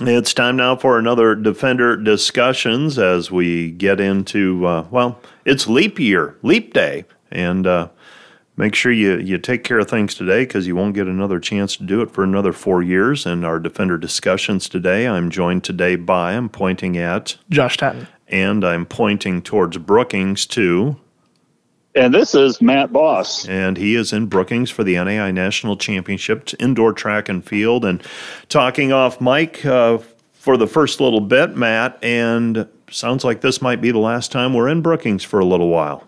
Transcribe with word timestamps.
It's 0.00 0.32
time 0.32 0.54
now 0.54 0.76
for 0.76 0.96
another 0.96 1.34
Defender 1.34 1.96
Discussions 1.96 3.00
as 3.00 3.32
we 3.32 3.72
get 3.72 3.98
into, 3.98 4.64
uh, 4.64 4.86
well, 4.92 5.20
it's 5.44 5.66
leap 5.66 5.98
year, 5.98 6.36
leap 6.42 6.72
day. 6.72 7.04
And 7.32 7.66
uh, 7.66 7.88
make 8.56 8.76
sure 8.76 8.92
you, 8.92 9.18
you 9.18 9.38
take 9.38 9.64
care 9.64 9.80
of 9.80 9.90
things 9.90 10.14
today 10.14 10.44
because 10.44 10.68
you 10.68 10.76
won't 10.76 10.94
get 10.94 11.08
another 11.08 11.40
chance 11.40 11.76
to 11.78 11.82
do 11.82 12.00
it 12.00 12.12
for 12.12 12.22
another 12.22 12.52
four 12.52 12.80
years. 12.80 13.26
And 13.26 13.44
our 13.44 13.58
Defender 13.58 13.98
Discussions 13.98 14.68
today, 14.68 15.08
I'm 15.08 15.30
joined 15.30 15.64
today 15.64 15.96
by, 15.96 16.34
I'm 16.34 16.48
pointing 16.48 16.96
at 16.96 17.36
Josh 17.50 17.76
Tatton. 17.76 18.06
And 18.28 18.64
I'm 18.64 18.86
pointing 18.86 19.42
towards 19.42 19.78
Brookings 19.78 20.46
too. 20.46 20.96
And 21.98 22.14
this 22.14 22.32
is 22.32 22.62
Matt 22.62 22.92
Boss. 22.92 23.48
And 23.48 23.76
he 23.76 23.96
is 23.96 24.12
in 24.12 24.26
Brookings 24.26 24.70
for 24.70 24.84
the 24.84 24.94
NAIA 24.94 25.34
National 25.34 25.76
Championship 25.76 26.48
indoor 26.60 26.92
track 26.92 27.28
and 27.28 27.44
field. 27.44 27.84
And 27.84 28.00
talking 28.48 28.92
off 28.92 29.20
Mike 29.20 29.66
uh, 29.66 29.98
for 30.32 30.56
the 30.56 30.68
first 30.68 31.00
little 31.00 31.20
bit, 31.20 31.56
Matt, 31.56 31.98
and 32.00 32.68
sounds 32.88 33.24
like 33.24 33.40
this 33.40 33.60
might 33.60 33.80
be 33.80 33.90
the 33.90 33.98
last 33.98 34.30
time 34.30 34.54
we're 34.54 34.68
in 34.68 34.80
Brookings 34.80 35.24
for 35.24 35.40
a 35.40 35.44
little 35.44 35.70
while. 35.70 36.06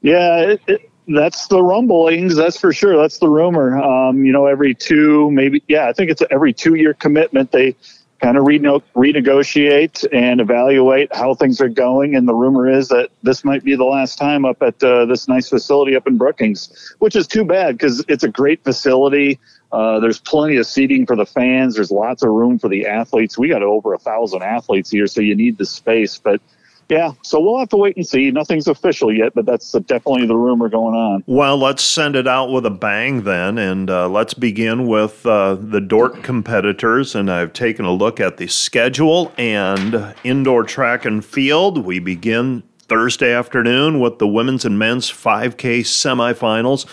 Yeah, 0.00 0.40
it, 0.40 0.60
it, 0.66 0.90
that's 1.06 1.46
the 1.46 1.62
rumblings. 1.62 2.34
That's 2.34 2.58
for 2.58 2.72
sure. 2.72 2.96
That's 2.96 3.18
the 3.18 3.28
rumor. 3.28 3.80
Um, 3.80 4.24
you 4.24 4.32
know, 4.32 4.46
every 4.46 4.74
two, 4.74 5.30
maybe, 5.30 5.62
yeah, 5.68 5.86
I 5.88 5.92
think 5.92 6.10
it's 6.10 6.22
every 6.32 6.52
two 6.52 6.74
year 6.74 6.94
commitment. 6.94 7.52
They 7.52 7.76
kind 8.22 8.38
of 8.38 8.46
rene- 8.46 8.82
renegotiate 8.94 10.06
and 10.12 10.40
evaluate 10.40 11.14
how 11.14 11.34
things 11.34 11.60
are 11.60 11.68
going. 11.68 12.14
And 12.14 12.28
the 12.28 12.34
rumor 12.34 12.70
is 12.70 12.88
that 12.88 13.10
this 13.22 13.44
might 13.44 13.64
be 13.64 13.74
the 13.74 13.84
last 13.84 14.16
time 14.16 14.44
up 14.44 14.62
at 14.62 14.82
uh, 14.82 15.06
this 15.06 15.28
nice 15.28 15.48
facility 15.48 15.96
up 15.96 16.06
in 16.06 16.16
Brookings, 16.16 16.94
which 17.00 17.16
is 17.16 17.26
too 17.26 17.44
bad 17.44 17.76
because 17.76 18.04
it's 18.08 18.24
a 18.24 18.28
great 18.28 18.62
facility. 18.64 19.40
Uh, 19.72 19.98
there's 20.00 20.20
plenty 20.20 20.56
of 20.56 20.66
seating 20.66 21.04
for 21.04 21.16
the 21.16 21.26
fans. 21.26 21.74
There's 21.74 21.90
lots 21.90 22.22
of 22.22 22.30
room 22.30 22.58
for 22.58 22.68
the 22.68 22.86
athletes. 22.86 23.36
We 23.36 23.48
got 23.48 23.62
over 23.62 23.92
a 23.92 23.98
thousand 23.98 24.42
athletes 24.42 24.90
here, 24.90 25.06
so 25.06 25.20
you 25.20 25.34
need 25.34 25.58
the 25.58 25.66
space. 25.66 26.18
But 26.18 26.40
yeah, 26.88 27.12
so 27.22 27.40
we'll 27.40 27.58
have 27.58 27.68
to 27.70 27.76
wait 27.76 27.96
and 27.96 28.06
see. 28.06 28.30
Nothing's 28.30 28.68
official 28.68 29.12
yet, 29.12 29.34
but 29.34 29.46
that's 29.46 29.72
definitely 29.72 30.26
the 30.26 30.36
rumor 30.36 30.68
going 30.68 30.94
on. 30.94 31.24
Well, 31.26 31.56
let's 31.56 31.82
send 31.82 32.16
it 32.16 32.28
out 32.28 32.50
with 32.50 32.66
a 32.66 32.70
bang 32.70 33.22
then, 33.22 33.58
and 33.58 33.88
uh, 33.88 34.08
let's 34.08 34.34
begin 34.34 34.86
with 34.86 35.24
uh, 35.24 35.54
the 35.54 35.80
Dordt 35.80 36.22
competitors. 36.22 37.14
And 37.14 37.30
I've 37.30 37.52
taken 37.52 37.84
a 37.84 37.92
look 37.92 38.20
at 38.20 38.36
the 38.36 38.46
schedule 38.46 39.32
and 39.38 40.14
indoor 40.24 40.64
track 40.64 41.04
and 41.04 41.24
field. 41.24 41.78
We 41.84 41.98
begin 41.98 42.62
Thursday 42.80 43.32
afternoon 43.32 44.00
with 44.00 44.18
the 44.18 44.28
women's 44.28 44.64
and 44.64 44.78
men's 44.78 45.10
5K 45.10 45.80
semifinals. 45.80 46.86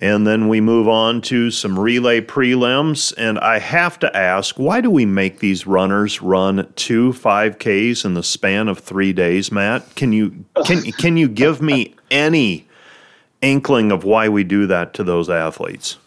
And 0.00 0.26
then 0.26 0.48
we 0.48 0.62
move 0.62 0.88
on 0.88 1.20
to 1.22 1.50
some 1.50 1.78
relay 1.78 2.22
prelims. 2.22 3.12
And 3.18 3.38
I 3.38 3.58
have 3.58 3.98
to 3.98 4.16
ask, 4.16 4.58
why 4.58 4.80
do 4.80 4.90
we 4.90 5.04
make 5.04 5.40
these 5.40 5.66
runners 5.66 6.22
run 6.22 6.72
two 6.74 7.12
5Ks 7.12 8.04
in 8.04 8.14
the 8.14 8.22
span 8.22 8.68
of 8.68 8.78
three 8.78 9.12
days, 9.12 9.52
Matt? 9.52 9.94
Can 9.96 10.12
you 10.12 10.44
can 10.64 10.82
can 10.92 11.16
you 11.18 11.28
give 11.28 11.60
me 11.60 11.94
any 12.10 12.66
inkling 13.42 13.92
of 13.92 14.04
why 14.04 14.28
we 14.28 14.42
do 14.42 14.66
that 14.66 14.94
to 14.94 15.04
those 15.04 15.28
athletes? 15.28 15.98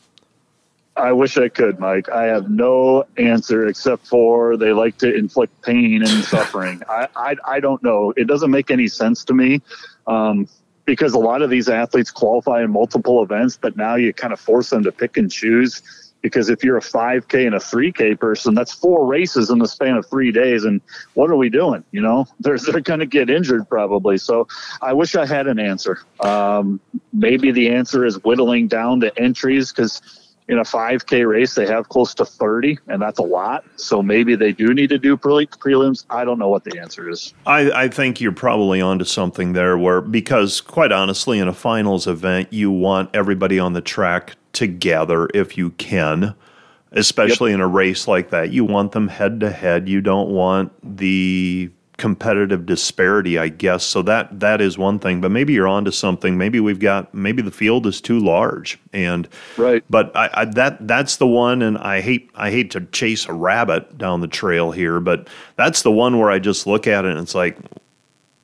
I 0.96 1.12
wish 1.12 1.38
I 1.38 1.50
could, 1.50 1.80
Mike. 1.80 2.10
I 2.10 2.26
have 2.26 2.50
no 2.50 3.06
answer 3.18 3.68
except 3.68 4.06
for 4.08 4.58
they 4.58 4.74
like 4.74 4.98
to 5.00 5.14
inflict 5.14 5.60
pain 5.64 6.04
and 6.04 6.24
suffering. 6.24 6.82
I, 6.90 7.08
I, 7.16 7.36
I 7.46 7.60
don't 7.60 7.82
know. 7.82 8.14
It 8.16 8.28
doesn't 8.28 8.52
make 8.52 8.70
any 8.70 8.88
sense 8.88 9.24
to 9.26 9.34
me. 9.34 9.62
Um, 10.06 10.48
because 10.86 11.14
a 11.14 11.20
lot 11.20 11.42
of 11.42 11.50
these 11.50 11.70
athletes 11.70 12.12
qualify 12.12 12.64
in 12.64 12.72
multiple 12.72 13.24
events, 13.24 13.58
but 13.60 13.78
now 13.78 13.96
you 13.96 14.14
kind 14.14 14.34
of 14.34 14.40
force 14.40 14.70
them 14.70 14.84
to 14.84 14.92
pick 14.92 15.18
and 15.18 15.32
choose. 15.32 15.82
Because 16.22 16.50
if 16.50 16.64
you're 16.64 16.78
a 16.78 16.82
5K 16.82 17.46
and 17.46 17.54
a 17.54 17.60
3K 17.60 18.18
person, 18.18 18.56
that's 18.56 18.72
four 18.72 19.06
races 19.06 19.50
in 19.50 19.60
the 19.60 19.68
span 19.68 19.98
of 19.98 20.10
three 20.10 20.32
days. 20.32 20.64
And 20.64 20.80
what 21.16 21.30
are 21.30 21.36
we 21.36 21.50
doing? 21.50 21.84
You 21.92 22.02
know, 22.02 22.26
they're, 22.40 22.58
they're 22.58 22.80
going 22.80 23.02
to 23.02 23.06
get 23.06 23.30
injured 23.30 23.68
probably. 23.68 24.18
So 24.18 24.48
I 24.82 24.94
wish 24.94 25.16
I 25.16 25.26
had 25.26 25.48
an 25.48 25.60
answer. 25.60 26.00
Um, 26.22 26.80
maybe 27.12 27.52
the 27.52 27.70
answer 27.72 28.06
is 28.06 28.24
whittling 28.24 28.68
down 28.70 29.02
to 29.02 29.20
entries 29.20 29.72
because 29.74 30.02
in 30.48 30.58
a 30.58 30.64
5K 30.64 31.28
race, 31.28 31.56
they 31.56 31.66
have 31.68 31.90
close 31.90 32.14
to 32.16 32.26
30, 32.26 32.80
and 32.88 33.02
that's 33.02 33.20
a 33.20 33.24
lot. 33.24 33.64
So 33.76 34.04
maybe 34.04 34.36
they 34.36 34.52
do 34.52 34.74
need 34.74 34.90
to 34.90 34.98
do 34.98 35.16
pre- 35.16 35.48
prelims. 35.48 36.06
I 36.10 36.26
don't 36.26 36.40
know 36.40 36.50
what 36.50 36.64
the 36.64 36.80
answer 36.80 37.10
is. 37.10 37.34
I, 37.46 37.72
I, 37.72 37.88
think 37.88 38.20
you're 38.20 38.32
probably 38.32 38.82
onto 38.82 39.06
something 39.06 39.54
there, 39.54 39.78
where 39.78 40.02
because 40.02 40.62
quite 40.62 40.92
honestly, 40.92 41.40
in 41.40 41.48
a 41.48 41.54
finals 41.54 42.08
event, 42.08 42.52
you 42.52 42.72
want 42.72 43.10
everybody 43.14 43.60
on 43.60 43.74
the 43.74 43.82
track 43.82 44.36
together 44.52 45.30
if 45.34 45.58
you 45.58 45.72
can. 45.72 46.36
Especially 46.96 47.50
yep. 47.50 47.56
in 47.56 47.62
a 47.62 47.68
race 47.68 48.08
like 48.08 48.30
that, 48.30 48.52
you 48.52 48.64
want 48.66 48.92
them 48.92 49.08
head 49.08 49.40
to 49.40 49.50
head. 49.50 49.90
You 49.90 50.00
don't 50.00 50.30
want 50.30 50.72
the 50.98 51.72
competitive 51.98 52.66
disparity, 52.66 53.38
I 53.38 53.50
guess. 53.50 53.84
So 53.84 54.02
that 54.04 54.40
that 54.40 54.62
is 54.62 54.78
one 54.78 55.00
thing. 55.00 55.22
But 55.22 55.32
maybe 55.32 55.54
you're 55.54 55.68
onto 55.68 55.92
something. 55.92 56.38
Maybe 56.38 56.60
we've 56.60 56.80
got 56.80 57.14
maybe 57.14 57.42
the 57.42 57.52
field 57.52 57.86
is 57.86 58.02
too 58.02 58.20
large. 58.20 58.80
And 58.92 59.28
right. 59.58 59.84
But 59.90 60.16
I, 60.16 60.30
I, 60.34 60.46
that 60.46 60.88
that's 60.88 61.18
the 61.18 61.28
one. 61.28 61.62
And 61.62 61.78
I 61.78 62.02
hate 62.02 62.30
I 62.36 62.52
hate 62.52 62.72
to 62.72 62.82
chase 62.82 63.28
a 63.28 63.34
rabbit 63.34 63.98
down 63.98 64.22
the 64.22 64.28
trail 64.28 64.72
here, 64.72 65.00
but 65.00 65.28
that's 65.56 65.82
the 65.82 65.92
one 65.92 66.20
where 66.20 66.32
I 66.32 66.40
just 66.40 66.68
look 66.68 66.88
at 66.88 67.06
it 67.06 67.12
and 67.12 67.20
it's 67.20 67.36
like. 67.36 67.58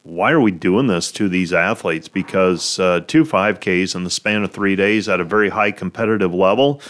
Why 0.03 0.31
are 0.31 0.39
we 0.39 0.49
doing 0.49 0.87
this 0.87 1.11
to 1.11 1.29
these 1.29 1.53
athletes? 1.53 2.07
Because 2.07 2.79
uh, 2.79 3.01
two 3.05 3.25
5Ks 3.25 3.93
in 3.95 4.05
the 4.05 4.09
span 4.09 4.43
of 4.43 4.51
three 4.51 4.75
days 4.75 5.07
at 5.07 5.19
a 5.19 5.23
very 5.23 5.49
high 5.49 5.71
competitive 5.71 6.33
level, 6.33 6.81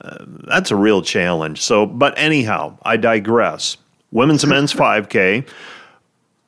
uh, 0.00 0.24
that's 0.46 0.70
a 0.70 0.76
real 0.76 1.02
challenge. 1.02 1.60
So, 1.60 1.84
but 1.84 2.16
anyhow, 2.16 2.78
I 2.82 2.96
digress. 2.96 3.76
Women's 4.12 4.44
and 4.44 4.52
men's 4.52 4.72
5K. 4.72 5.46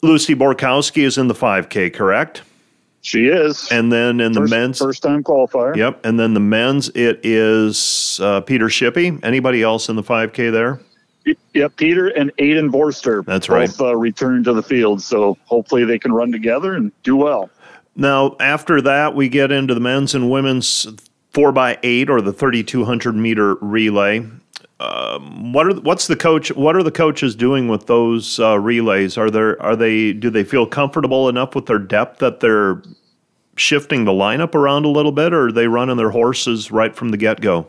Lucy 0.03 0.35
Borkowski 0.35 1.03
is 1.03 1.19
in 1.19 1.29
the 1.29 1.35
5K, 1.35 1.93
correct? 1.93 2.43
She 3.03 3.27
is. 3.27 3.69
And 3.71 3.93
then 3.93 4.21
in 4.21 4.35
first, 4.35 4.51
the 4.51 4.57
men's 4.57 4.79
first 4.79 5.03
time 5.03 5.23
qualifier. 5.23 5.77
Yep. 5.77 6.05
And 6.05 6.19
then 6.19 6.35
the 6.35 6.41
men's 6.41 6.89
it 6.91 7.21
is 7.23 8.19
uh, 8.23 8.41
Peter 8.41 8.67
Shippey. 8.67 9.21
Anybody 9.25 9.63
else 9.63 9.89
in 9.89 9.97
the 9.97 10.03
5K 10.03 10.51
there? 10.51 10.81
Yep, 11.55 11.77
Peter 11.77 12.09
and 12.09 12.35
Aiden 12.37 12.71
Vorster. 12.71 13.25
That's 13.25 13.49
right. 13.49 13.69
Both 13.69 13.81
uh, 13.81 13.97
returned 13.97 14.45
to 14.45 14.53
the 14.53 14.63
field, 14.63 15.03
so 15.03 15.37
hopefully 15.45 15.85
they 15.85 15.99
can 15.99 16.13
run 16.13 16.31
together 16.31 16.75
and 16.75 16.93
do 17.03 17.17
well. 17.17 17.51
Now, 17.97 18.37
after 18.39 18.81
that, 18.83 19.15
we 19.15 19.29
get 19.29 19.51
into 19.51 19.75
the 19.75 19.81
men's 19.81 20.15
and 20.15 20.31
women's 20.31 20.87
four 21.33 21.53
by 21.53 21.79
eight 21.83 22.11
or 22.11 22.21
the 22.21 22.33
3200 22.33 23.15
meter 23.15 23.57
relay 23.57 24.25
um, 24.79 25.53
what 25.53 25.67
are 25.67 25.81
what's 25.81 26.07
the 26.07 26.17
coach? 26.17 26.53
What 26.53 26.77
are 26.77 26.83
the 26.83 26.91
coaches 26.91 27.35
doing 27.35 27.69
with 27.69 27.87
those 27.87 28.39
uh, 28.39 28.59
relays? 28.59 29.17
Are 29.17 29.31
there 29.31 29.61
are 29.63 29.75
they 29.75 30.13
do 30.13 30.29
they 30.29 30.45
feel 30.45 30.67
comfortable 30.67 31.29
enough 31.29 31.55
with 31.55 31.67
their 31.67 31.79
depth 31.79 32.19
that 32.19 32.41
they're 32.41 32.83
shifting 33.57 34.05
the 34.05 34.13
lineup 34.13 34.55
around 34.55 34.85
a 34.85 34.89
little 34.89 35.13
bit, 35.13 35.33
or 35.33 35.49
are 35.49 35.53
they 35.53 35.67
running 35.67 35.97
their 35.97 36.11
horses 36.11 36.71
right 36.71 36.95
from 36.95 37.09
the 37.09 37.17
get 37.17 37.41
go? 37.41 37.67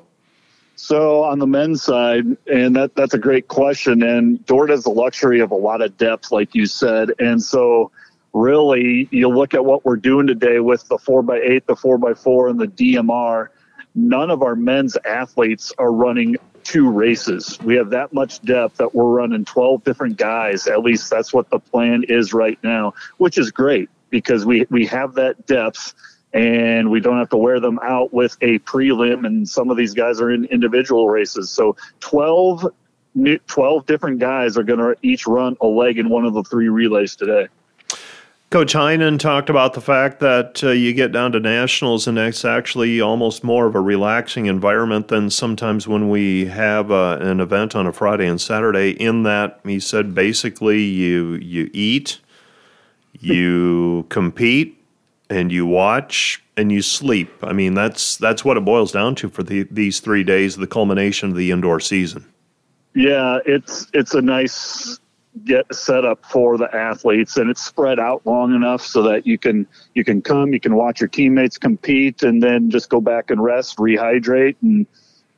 So 0.75 1.23
on 1.23 1.40
the 1.40 1.47
men's 1.47 1.81
side, 1.81 2.25
and 2.47 2.75
that 2.75 2.96
that's 2.96 3.13
a 3.13 3.17
great 3.17 3.47
question. 3.47 4.03
And 4.03 4.46
Dordt 4.46 4.69
has 4.69 4.84
the 4.84 4.90
luxury 4.90 5.40
of 5.40 5.51
a 5.51 5.56
lot 5.56 5.81
of 5.81 5.97
depth, 5.97 6.31
like 6.34 6.53
you 6.53 6.66
said, 6.66 7.13
and 7.19 7.41
so 7.41 7.90
really 8.34 9.07
you 9.12 9.29
look 9.29 9.53
at 9.53 9.63
what 9.63 9.85
we're 9.85 9.96
doing 9.96 10.28
today 10.28 10.59
with 10.59 10.85
the 10.90 10.97
four 10.97 11.23
by 11.23 11.40
eight, 11.40 11.66
the 11.67 11.75
four 11.75 11.97
by 11.97 12.13
four, 12.13 12.50
and 12.50 12.59
the 12.59 12.67
DMR. 12.67 13.47
None 13.96 14.29
of 14.29 14.44
our 14.44 14.56
men's 14.56 14.96
athletes 15.06 15.73
are 15.79 15.91
running 15.91 16.35
two 16.67 16.89
races. 16.89 17.57
We 17.63 17.75
have 17.78 17.89
that 17.91 18.11
much 18.11 18.41
depth 18.41 18.78
that 18.78 18.94
we're 18.94 19.09
running 19.09 19.45
12 19.45 19.85
different 19.85 20.17
guys. 20.17 20.67
At 20.67 20.81
least 20.81 21.09
that's 21.09 21.33
what 21.33 21.50
the 21.50 21.59
plan 21.59 22.03
is 22.09 22.33
right 22.33 22.59
now, 22.61 22.94
which 23.17 23.38
is 23.38 23.51
great 23.51 23.89
because 24.09 24.45
we, 24.45 24.67
we 24.69 24.85
have 24.88 25.13
that 25.13 25.45
depth 25.45 25.94
and 26.33 26.91
we 26.91 27.00
don't 27.00 27.17
have 27.17 27.29
to 27.29 27.38
wear 27.38 27.61
them 27.61 27.79
out 27.81 28.13
with 28.13 28.35
a 28.41 28.59
prelim. 28.59 29.25
And 29.25 29.47
some 29.47 29.72
of 29.72 29.78
these 29.78 29.94
guys 29.94 30.19
are 30.19 30.29
in 30.29 30.44
individual 30.45 31.09
races. 31.09 31.50
So 31.50 31.78
12, 32.01 32.67
12 33.47 33.85
different 33.85 34.19
guys 34.19 34.57
are 34.57 34.63
going 34.63 34.79
to 34.79 34.94
each 35.01 35.25
run 35.25 35.55
a 35.61 35.67
leg 35.67 35.97
in 35.97 36.09
one 36.09 36.25
of 36.25 36.34
the 36.34 36.43
three 36.43 36.67
relays 36.67 37.16
today. 37.16 37.47
Coach 38.49 38.73
Heinen 38.73 39.20
talked 39.20 39.49
about 39.49 39.73
the 39.73 39.82
fact 39.82 40.22
that 40.22 40.64
uh, 40.64 40.70
you 40.70 40.94
get 40.94 41.11
down 41.11 41.34
to 41.34 41.40
nationals 41.40 42.08
and 42.08 42.17
it's 42.17 42.46
actually 42.46 43.02
almost 43.02 43.44
more 43.44 43.66
of 43.66 43.76
a 43.76 43.82
relaxing 43.82 44.46
environment 44.46 45.09
than 45.09 45.29
sometimes 45.29 45.85
when 45.85 46.09
we 46.09 46.46
have 46.46 46.90
uh, 46.90 47.17
an 47.20 47.41
event 47.41 47.76
on 47.76 47.88
a 47.88 47.91
Friday 47.91 48.26
and 48.26 48.40
Saturday. 48.40 48.91
In 48.91 49.23
that, 49.23 49.59
he 49.66 49.82
said 49.82 50.16
basically 50.16 50.82
you 50.82 51.34
you 51.35 51.70
eat, 51.73 52.22
you 53.20 54.05
compete, 54.09 54.82
and 55.29 55.52
you 55.52 55.66
watch 55.66 56.41
and 56.55 56.72
you 56.72 56.82
sleep. 56.82 57.29
I 57.44 57.52
mean 57.52 57.73
that's 57.73 58.16
that's 58.16 58.46
what 58.46 58.55
it 58.55 58.64
boils 58.64 58.94
down 58.94 59.16
to 59.16 59.28
for 59.28 59.44
the, 59.44 59.64
these 59.70 59.99
three 59.99 60.23
days, 60.23 60.55
the 60.55 60.67
culmination 60.67 61.32
of 61.32 61.35
the 61.35 61.52
indoor 61.52 61.82
season. 61.82 62.26
Yeah, 62.96 63.40
it's 63.46 63.88
it's 63.94 64.14
a 64.14 64.22
nice 64.22 65.02
get 65.45 65.73
set 65.73 66.05
up 66.05 66.25
for 66.25 66.57
the 66.57 66.73
athletes 66.75 67.37
and 67.37 67.49
it's 67.49 67.63
spread 67.63 67.99
out 67.99 68.25
long 68.25 68.53
enough 68.53 68.81
so 68.81 69.01
that 69.01 69.25
you 69.25 69.37
can 69.37 69.67
you 69.93 70.03
can 70.03 70.22
come 70.22 70.53
you 70.53 70.59
can 70.59 70.75
watch 70.75 70.99
your 70.99 71.07
teammates 71.07 71.57
compete 71.57 72.23
and 72.23 72.41
then 72.41 72.69
just 72.69 72.89
go 72.89 73.01
back 73.01 73.29
and 73.29 73.41
rest 73.41 73.78
rehydrate 73.78 74.55
and 74.61 74.85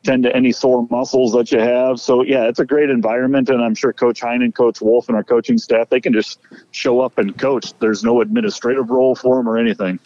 tend 0.03 0.23
to 0.23 0.35
any 0.35 0.51
sore 0.51 0.87
muscles 0.89 1.33
that 1.33 1.51
you 1.51 1.59
have. 1.59 1.99
So 1.99 2.23
yeah, 2.23 2.47
it's 2.47 2.59
a 2.59 2.65
great 2.65 2.89
environment, 2.89 3.49
and 3.49 3.61
I'm 3.61 3.75
sure 3.75 3.91
Coach 3.91 4.21
Heinen, 4.21 4.53
Coach 4.53 4.81
Wolf, 4.81 5.07
and 5.09 5.15
our 5.17 5.23
coaching 5.23 5.57
staff 5.57 5.89
they 5.89 5.99
can 5.99 6.13
just 6.13 6.39
show 6.71 7.01
up 7.01 7.17
and 7.17 7.37
coach. 7.37 7.73
There's 7.79 8.03
no 8.03 8.21
administrative 8.21 8.89
role 8.89 9.15
for 9.15 9.37
them 9.37 9.49
or 9.49 9.57
anything. 9.57 9.99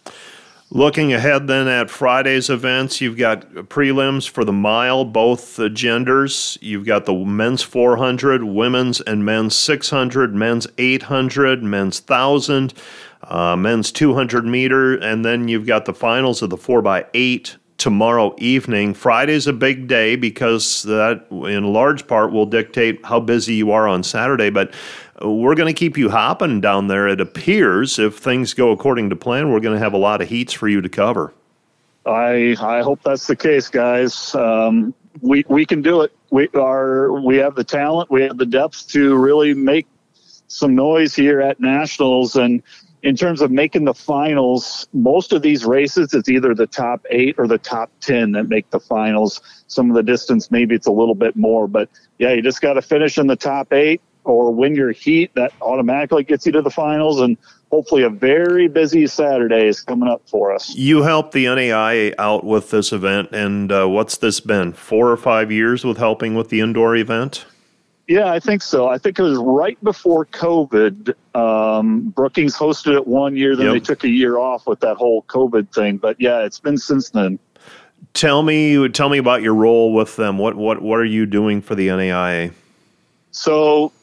Looking 0.76 1.14
ahead 1.14 1.46
then 1.46 1.68
at 1.68 1.92
Friday's 1.92 2.50
events, 2.50 3.00
you've 3.00 3.16
got 3.16 3.48
prelims 3.70 4.28
for 4.28 4.44
the 4.44 4.52
mile, 4.52 5.06
both 5.06 5.60
genders. 5.72 6.58
You've 6.62 6.88
got 6.88 7.06
the 7.06 7.14
men's 7.14 7.62
400, 7.62 8.44
women's 8.44 9.00
and 9.00 9.24
men's 9.24 9.56
600, 9.56 10.34
men's 10.34 10.66
800, 10.80 11.62
men's 11.62 12.00
1,000, 12.02 12.74
uh, 13.22 13.56
men's 13.56 13.92
200 13.92 14.48
meter, 14.48 14.96
and 14.96 15.24
then 15.24 15.48
you've 15.48 15.68
got 15.68 15.86
the 15.86 15.94
finals 15.94 16.42
of 16.42 16.50
the 16.50 16.58
4x8 16.58 17.56
tomorrow 17.78 18.34
evening. 18.40 18.96
Friday's 18.96 19.46
a 19.46 19.54
big 19.54 19.88
day 19.88 20.16
because 20.16 20.82
that, 20.84 21.28
in 21.30 21.72
large 21.72 22.08
part, 22.08 22.32
will 22.32 22.48
dictate 22.48 23.06
how 23.06 23.20
busy 23.20 23.54
you 23.54 23.72
are 23.72 23.88
on 23.88 24.02
Saturday. 24.02 24.50
But 24.50 24.74
we're 25.22 25.56
going 25.56 25.74
to 25.74 25.78
keep 25.78 25.98
you 25.98 26.10
hopping 26.10 26.62
down 26.62 26.88
there. 26.88 27.08
It 27.08 27.22
appears 27.22 28.00
if 28.00 28.18
things 28.18 28.54
go 28.54 28.72
according 28.72 29.10
to 29.12 29.16
plan, 29.16 29.52
we're 29.52 29.60
going 29.60 29.76
to 29.76 29.84
have 29.84 29.94
a 29.94 29.98
lot 29.98 30.22
of 30.22 30.30
heats 30.30 30.54
for 30.54 30.68
you 30.68 30.82
to 30.82 30.90
cover. 30.90 31.34
I 32.06 32.56
I 32.60 32.82
hope 32.82 33.02
that's 33.04 33.28
the 33.28 33.36
case, 33.36 33.70
guys. 33.70 34.36
Um, 34.36 34.94
we 35.22 35.46
we 35.48 35.66
can 35.66 35.82
do 35.82 36.02
it. 36.02 36.12
We 36.32 36.50
are 36.50 37.14
we 37.22 37.38
have 37.38 37.56
the 37.56 37.64
talent, 37.64 38.12
we 38.12 38.24
have 38.24 38.38
the 38.38 38.46
depth 38.46 38.90
to 38.90 39.16
really 39.16 39.54
make 39.54 39.88
some 40.48 40.76
noise 40.76 41.16
here 41.16 41.40
at 41.40 41.60
nationals. 41.60 42.36
And 42.36 42.62
in 43.04 43.16
terms 43.16 43.42
of 43.42 43.52
making 43.52 43.86
the 43.86 43.94
finals, 43.94 44.88
most 44.94 45.32
of 45.32 45.42
these 45.42 45.66
races, 45.66 46.14
it's 46.14 46.30
either 46.30 46.54
the 46.54 46.68
top 46.68 47.06
eight 47.10 47.36
or 47.38 47.48
the 47.48 47.58
top 47.58 47.90
ten 48.02 48.34
that 48.34 48.50
make 48.50 48.70
the 48.72 48.80
finals. 48.80 49.40
Some 49.68 49.90
of 49.90 49.96
the 49.96 50.04
distance, 50.04 50.52
maybe 50.52 50.76
it's 50.76 50.88
a 50.88 50.92
little 50.92 51.16
bit 51.16 51.36
more, 51.36 51.68
but 51.68 51.90
yeah, 52.18 52.34
you 52.34 52.42
just 52.42 52.62
got 52.62 52.74
to 52.74 52.82
finish 52.82 53.18
in 53.18 53.28
the 53.28 53.36
top 53.36 53.72
eight 53.72 54.02
or 54.24 54.52
win 54.52 54.76
your 54.76 54.92
heat, 54.92 55.34
that 55.36 55.54
automatically 55.62 56.24
gets 56.24 56.46
you 56.46 56.52
to 56.54 56.62
the 56.62 56.70
finals. 56.70 57.20
And 57.20 57.38
hopefully, 57.72 58.04
a 58.04 58.10
very 58.10 58.68
busy 58.68 59.08
Saturday 59.08 59.68
is 59.68 59.82
coming 59.82 60.10
up 60.10 60.22
for 60.28 60.54
us. 60.54 60.76
You 60.76 61.04
helped 61.04 61.32
the 61.32 61.46
NAIA 61.46 62.16
out 62.18 62.44
with 62.44 62.70
this 62.72 62.92
event, 62.92 63.30
and 63.32 63.72
uh, 63.72 63.88
what's 63.88 64.18
this 64.18 64.40
been? 64.40 64.74
Four 64.74 65.10
or 65.10 65.18
five 65.18 65.52
years 65.52 65.84
with 65.84 65.98
helping 65.98 66.36
with 66.36 66.50
the 66.50 66.60
indoor 66.60 66.96
event? 66.96 67.46
Yeah, 68.08 68.32
I 68.32 68.40
think 68.40 68.62
so. 68.62 68.90
I 68.90 68.98
think 68.98 69.18
it 69.18 69.22
was 69.22 69.38
right 69.38 69.82
before 69.84 70.26
COVID. 70.26 71.14
Um, 71.36 72.10
Brookings 72.10 72.56
hosted 72.56 72.96
it 72.96 73.08
one 73.08 73.38
year, 73.38 73.56
then 73.56 73.68
yep. 73.68 73.74
they 73.74 73.80
took 73.80 74.04
a 74.04 74.10
year 74.10 74.38
off 74.38 74.68
with 74.68 74.82
that 74.82 74.98
whole 74.98 75.24
COVID 75.24 75.74
thing. 75.74 75.98
But 75.98 76.20
yeah, 76.20 76.40
it's 76.40 76.60
been 76.60 76.78
since 76.78 77.12
then. 77.12 77.40
Tell 78.14 78.44
me, 78.44 78.90
tell 78.90 79.08
me 79.08 79.18
about 79.18 79.42
your 79.42 79.56
role 79.56 79.94
with 79.94 80.18
them. 80.18 80.38
What 80.38 80.56
what 80.56 80.82
what 80.82 81.00
are 81.00 81.06
you 81.06 81.26
doing 81.26 81.62
for 81.62 81.76
the 81.76 81.88
NAIA? 81.88 82.52
So 83.32 83.94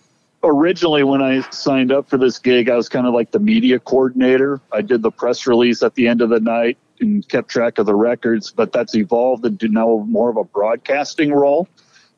originally 0.43 1.05
when 1.05 1.23
I 1.23 1.41
signed 1.51 1.93
up 1.93 2.09
for 2.09 2.19
this 2.19 2.39
gig, 2.39 2.69
I 2.69 2.77
was 2.77 2.89
kind 2.89 3.07
of 3.07 3.15
like 3.15 3.31
the 3.31 3.39
media 3.39 3.79
coordinator. 3.79 4.61
I 4.73 4.83
did 4.83 5.03
the 5.03 5.11
press 5.11 5.47
release 5.47 5.83
at 5.83 5.95
the 5.95 6.09
end 6.09 6.21
of 6.23 6.31
the 6.31 6.41
night 6.41 6.79
and 7.01 7.27
kept 7.29 7.49
track 7.49 7.79
of 7.79 7.87
the 7.87 7.95
records, 7.95 8.51
but 8.51 8.73
that's 8.73 8.95
evolved 8.95 9.45
into 9.47 9.69
now 9.69 10.05
more 10.09 10.31
of 10.31 10.37
a 10.37 10.45
broadcasting 10.45 11.33
role. 11.33 11.69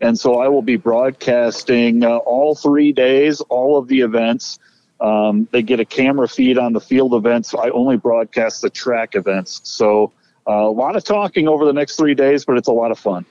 And 0.01 0.19
so 0.19 0.41
I 0.41 0.49
will 0.49 0.63
be 0.63 0.77
broadcasting 0.77 2.05
uh, 2.05 2.17
all 2.19 2.55
three 2.55 2.93
days, 2.93 3.41
all 3.43 3.79
of 3.79 3.87
the 3.87 4.01
events. 4.01 4.59
Um, 5.01 5.49
they 5.53 5.63
get 5.63 5.81
a 5.81 5.85
camera 5.85 6.29
feed 6.29 6.59
on 6.59 6.73
the 6.73 6.81
field 6.81 7.15
events. 7.15 7.55
I 7.55 7.71
only 7.71 7.97
broadcast 7.97 8.63
the 8.63 8.71
track 8.71 9.15
events. 9.15 9.61
So 9.65 10.13
uh, 10.49 10.53
a 10.53 10.71
lot 10.71 10.97
of 10.97 11.05
talking 11.05 11.47
over 11.47 11.65
the 11.65 11.73
next 11.73 11.97
three 11.97 12.15
days, 12.15 12.45
but 12.45 12.57
it's 12.57 12.69
a 12.69 12.73
lot 12.73 12.91
of 12.91 12.99
fun. 12.99 13.25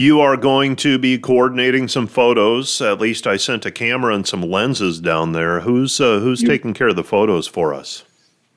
You 0.00 0.22
are 0.22 0.38
going 0.38 0.76
to 0.76 0.98
be 0.98 1.18
coordinating 1.18 1.86
some 1.86 2.06
photos. 2.06 2.80
At 2.80 3.02
least 3.02 3.26
I 3.26 3.36
sent 3.36 3.66
a 3.66 3.70
camera 3.70 4.14
and 4.14 4.26
some 4.26 4.40
lenses 4.40 4.98
down 4.98 5.32
there. 5.32 5.60
Who's 5.60 6.00
uh, 6.00 6.20
who's 6.20 6.40
you, 6.40 6.48
taking 6.48 6.72
care 6.72 6.88
of 6.88 6.96
the 6.96 7.04
photos 7.04 7.46
for 7.46 7.74
us? 7.74 8.02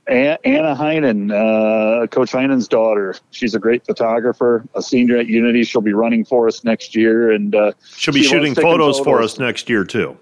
Anna 0.08 0.38
Heinen, 0.74 1.34
uh, 1.34 2.08
Coach 2.08 2.32
Heinen's 2.32 2.70
daughter. 2.70 3.16
She's 3.32 3.56
a 3.56 3.60
great 3.60 3.86
photographer, 3.86 4.64
a 4.74 4.82
senior 4.82 5.18
at 5.18 5.28
Unity. 5.28 5.66
She'll 5.66 5.82
be 5.82 5.92
running 5.92 6.24
for 6.24 6.48
us 6.48 6.64
next 6.64 6.96
year, 6.96 7.34
and 7.34 7.54
uh, 7.54 7.74
she'll 7.94 8.14
be 8.14 8.22
she 8.22 8.30
shooting 8.30 8.56
photos, 8.56 9.00
photos, 9.00 9.00
for 9.02 9.22
us 9.22 9.38
next 9.38 9.68
year 9.70 9.84
too. 9.84 10.18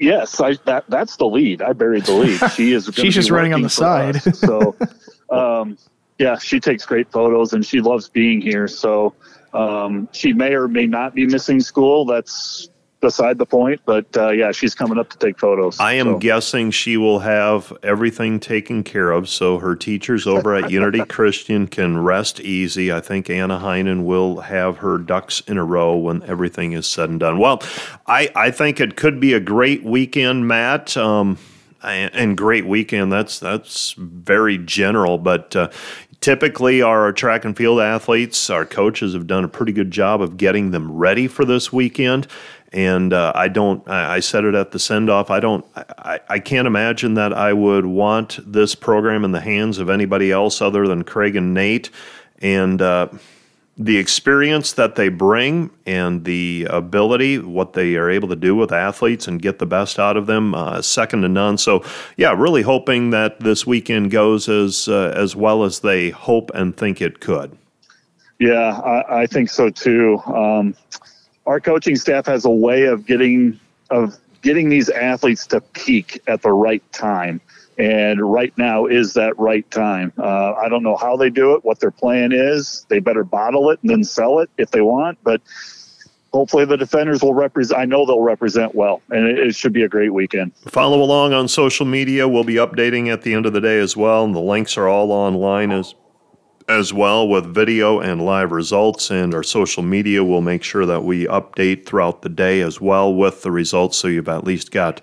Yes, 0.00 0.40
I, 0.40 0.54
that 0.64 0.82
that's 0.88 1.14
the 1.14 1.26
lead. 1.26 1.62
I 1.62 1.74
buried 1.74 2.06
the 2.06 2.14
lead. 2.14 2.40
She 2.56 2.72
is. 2.72 2.90
She's 2.92 3.14
just 3.14 3.30
running 3.30 3.54
on 3.54 3.62
the 3.62 3.70
side. 3.70 4.16
Us, 4.16 4.40
so, 4.40 4.74
um, 5.30 5.78
yeah, 6.18 6.38
she 6.38 6.58
takes 6.58 6.84
great 6.84 7.08
photos, 7.12 7.52
and 7.52 7.64
she 7.64 7.80
loves 7.80 8.08
being 8.08 8.40
here. 8.40 8.66
So 8.66 9.14
um, 9.52 10.08
she 10.12 10.32
may 10.32 10.54
or 10.54 10.68
may 10.68 10.86
not 10.86 11.14
be 11.14 11.26
missing 11.26 11.60
school. 11.60 12.04
That's 12.04 12.68
beside 13.00 13.38
the 13.38 13.46
point. 13.46 13.80
But 13.84 14.16
uh, 14.16 14.30
yeah, 14.30 14.52
she's 14.52 14.74
coming 14.74 14.98
up 14.98 15.10
to 15.10 15.18
take 15.18 15.38
photos. 15.38 15.80
I 15.80 15.94
am 15.94 16.06
so. 16.06 16.18
guessing 16.18 16.70
she 16.70 16.96
will 16.96 17.20
have 17.20 17.72
everything 17.82 18.40
taken 18.40 18.84
care 18.84 19.10
of, 19.10 19.28
so 19.28 19.58
her 19.58 19.74
teachers 19.74 20.26
over 20.26 20.54
at 20.54 20.70
Unity 20.70 21.04
Christian 21.08 21.66
can 21.66 21.98
rest 21.98 22.40
easy. 22.40 22.92
I 22.92 23.00
think 23.00 23.28
Anna 23.28 23.58
Heinen 23.58 24.04
will 24.04 24.40
have 24.40 24.78
her 24.78 24.98
ducks 24.98 25.40
in 25.40 25.56
a 25.56 25.64
row 25.64 25.96
when 25.96 26.22
everything 26.24 26.72
is 26.72 26.86
said 26.86 27.10
and 27.10 27.20
done. 27.20 27.38
Well, 27.38 27.62
I, 28.06 28.30
I 28.36 28.50
think 28.50 28.80
it 28.80 28.96
could 28.96 29.20
be 29.20 29.32
a 29.32 29.40
great 29.40 29.82
weekend, 29.82 30.46
Matt. 30.46 30.96
Um, 30.96 31.38
and 31.82 32.36
great 32.36 32.66
weekend. 32.66 33.10
That's 33.10 33.38
that's 33.38 33.92
very 33.92 34.58
general, 34.58 35.16
but 35.16 35.56
uh, 35.56 35.70
typically 36.20 36.82
our 36.82 37.12
track 37.12 37.44
and 37.44 37.56
field 37.56 37.80
athletes, 37.80 38.50
our 38.50 38.64
coaches 38.64 39.14
have 39.14 39.26
done 39.26 39.44
a 39.44 39.48
pretty 39.48 39.72
good 39.72 39.90
job 39.90 40.20
of 40.20 40.36
getting 40.36 40.70
them 40.70 40.92
ready 40.92 41.26
for 41.26 41.44
this 41.44 41.72
weekend. 41.72 42.26
And 42.72 43.12
uh, 43.12 43.32
I 43.34 43.48
don't, 43.48 43.86
I, 43.88 44.16
I, 44.16 44.20
said 44.20 44.44
it 44.44 44.54
at 44.54 44.70
the 44.70 44.78
send 44.78 45.10
off, 45.10 45.28
I 45.28 45.40
don't, 45.40 45.64
I, 45.74 46.20
I 46.28 46.38
can't 46.38 46.68
imagine 46.68 47.14
that 47.14 47.32
I 47.32 47.52
would 47.52 47.84
want 47.84 48.38
this 48.46 48.76
program 48.76 49.24
in 49.24 49.32
the 49.32 49.40
hands 49.40 49.78
of 49.78 49.90
anybody 49.90 50.30
else 50.30 50.62
other 50.62 50.86
than 50.86 51.02
Craig 51.02 51.34
and 51.34 51.52
Nate. 51.52 51.90
And, 52.40 52.80
uh, 52.80 53.08
the 53.80 53.96
experience 53.96 54.74
that 54.74 54.94
they 54.94 55.08
bring 55.08 55.70
and 55.86 56.26
the 56.26 56.66
ability, 56.68 57.38
what 57.38 57.72
they 57.72 57.96
are 57.96 58.10
able 58.10 58.28
to 58.28 58.36
do 58.36 58.54
with 58.54 58.72
athletes 58.72 59.26
and 59.26 59.40
get 59.40 59.58
the 59.58 59.64
best 59.64 59.98
out 59.98 60.18
of 60.18 60.26
them, 60.26 60.54
uh, 60.54 60.82
second 60.82 61.22
to 61.22 61.28
none. 61.30 61.56
So, 61.56 61.82
yeah, 62.18 62.34
really 62.36 62.60
hoping 62.60 63.08
that 63.10 63.40
this 63.40 63.66
weekend 63.66 64.10
goes 64.10 64.50
as 64.50 64.86
uh, 64.86 65.14
as 65.16 65.34
well 65.34 65.64
as 65.64 65.80
they 65.80 66.10
hope 66.10 66.50
and 66.54 66.76
think 66.76 67.00
it 67.00 67.20
could. 67.20 67.56
Yeah, 68.38 68.78
I, 68.78 69.22
I 69.22 69.26
think 69.26 69.48
so 69.48 69.70
too. 69.70 70.18
Um, 70.26 70.74
our 71.46 71.58
coaching 71.58 71.96
staff 71.96 72.26
has 72.26 72.44
a 72.44 72.50
way 72.50 72.84
of 72.84 73.06
getting 73.06 73.58
of 73.88 74.14
getting 74.42 74.68
these 74.68 74.90
athletes 74.90 75.46
to 75.46 75.62
peak 75.62 76.20
at 76.26 76.42
the 76.42 76.52
right 76.52 76.82
time 76.92 77.40
and 77.78 78.20
right 78.20 78.52
now 78.58 78.86
is 78.86 79.14
that 79.14 79.38
right 79.38 79.68
time. 79.70 80.12
Uh, 80.18 80.54
I 80.54 80.68
don't 80.68 80.82
know 80.82 80.96
how 80.96 81.16
they 81.16 81.30
do 81.30 81.54
it, 81.54 81.64
what 81.64 81.80
their 81.80 81.90
plan 81.90 82.32
is. 82.32 82.84
They 82.88 82.98
better 82.98 83.24
bottle 83.24 83.70
it 83.70 83.78
and 83.82 83.90
then 83.90 84.04
sell 84.04 84.40
it 84.40 84.50
if 84.58 84.70
they 84.70 84.80
want, 84.80 85.18
but 85.22 85.40
hopefully 86.32 86.64
the 86.64 86.76
defenders 86.76 87.22
will 87.22 87.34
represent. 87.34 87.80
I 87.80 87.84
know 87.84 88.06
they'll 88.06 88.20
represent 88.20 88.74
well, 88.74 89.02
and 89.10 89.26
it, 89.26 89.38
it, 89.38 89.54
should 89.54 89.72
be 89.72 89.82
a 89.82 89.88
great 89.88 90.12
weekend. 90.12 90.54
Follow 90.56 91.02
along 91.02 91.32
on 91.32 91.48
social 91.48 91.86
media. 91.86 92.28
We'll 92.28 92.44
be 92.44 92.54
updating 92.54 93.08
at 93.08 93.22
the 93.22 93.34
end 93.34 93.46
of 93.46 93.52
the 93.52 93.60
day 93.60 93.78
as 93.78 93.96
well, 93.96 94.24
and 94.24 94.34
the 94.34 94.40
links 94.40 94.76
are 94.76 94.88
all 94.88 95.12
online 95.12 95.70
as 95.70 95.94
as 96.70 96.92
well 96.92 97.28
with 97.28 97.44
video 97.52 97.98
and 97.98 98.24
live 98.24 98.52
results. 98.52 99.10
And 99.10 99.34
our 99.34 99.42
social 99.42 99.82
media 99.82 100.22
will 100.22 100.40
make 100.40 100.62
sure 100.62 100.86
that 100.86 101.04
we 101.04 101.26
update 101.26 101.84
throughout 101.84 102.22
the 102.22 102.28
day 102.28 102.60
as 102.60 102.80
well 102.80 103.12
with 103.12 103.42
the 103.42 103.50
results. 103.50 103.96
So 103.96 104.08
you've 104.08 104.28
at 104.28 104.44
least 104.44 104.70
got. 104.70 105.00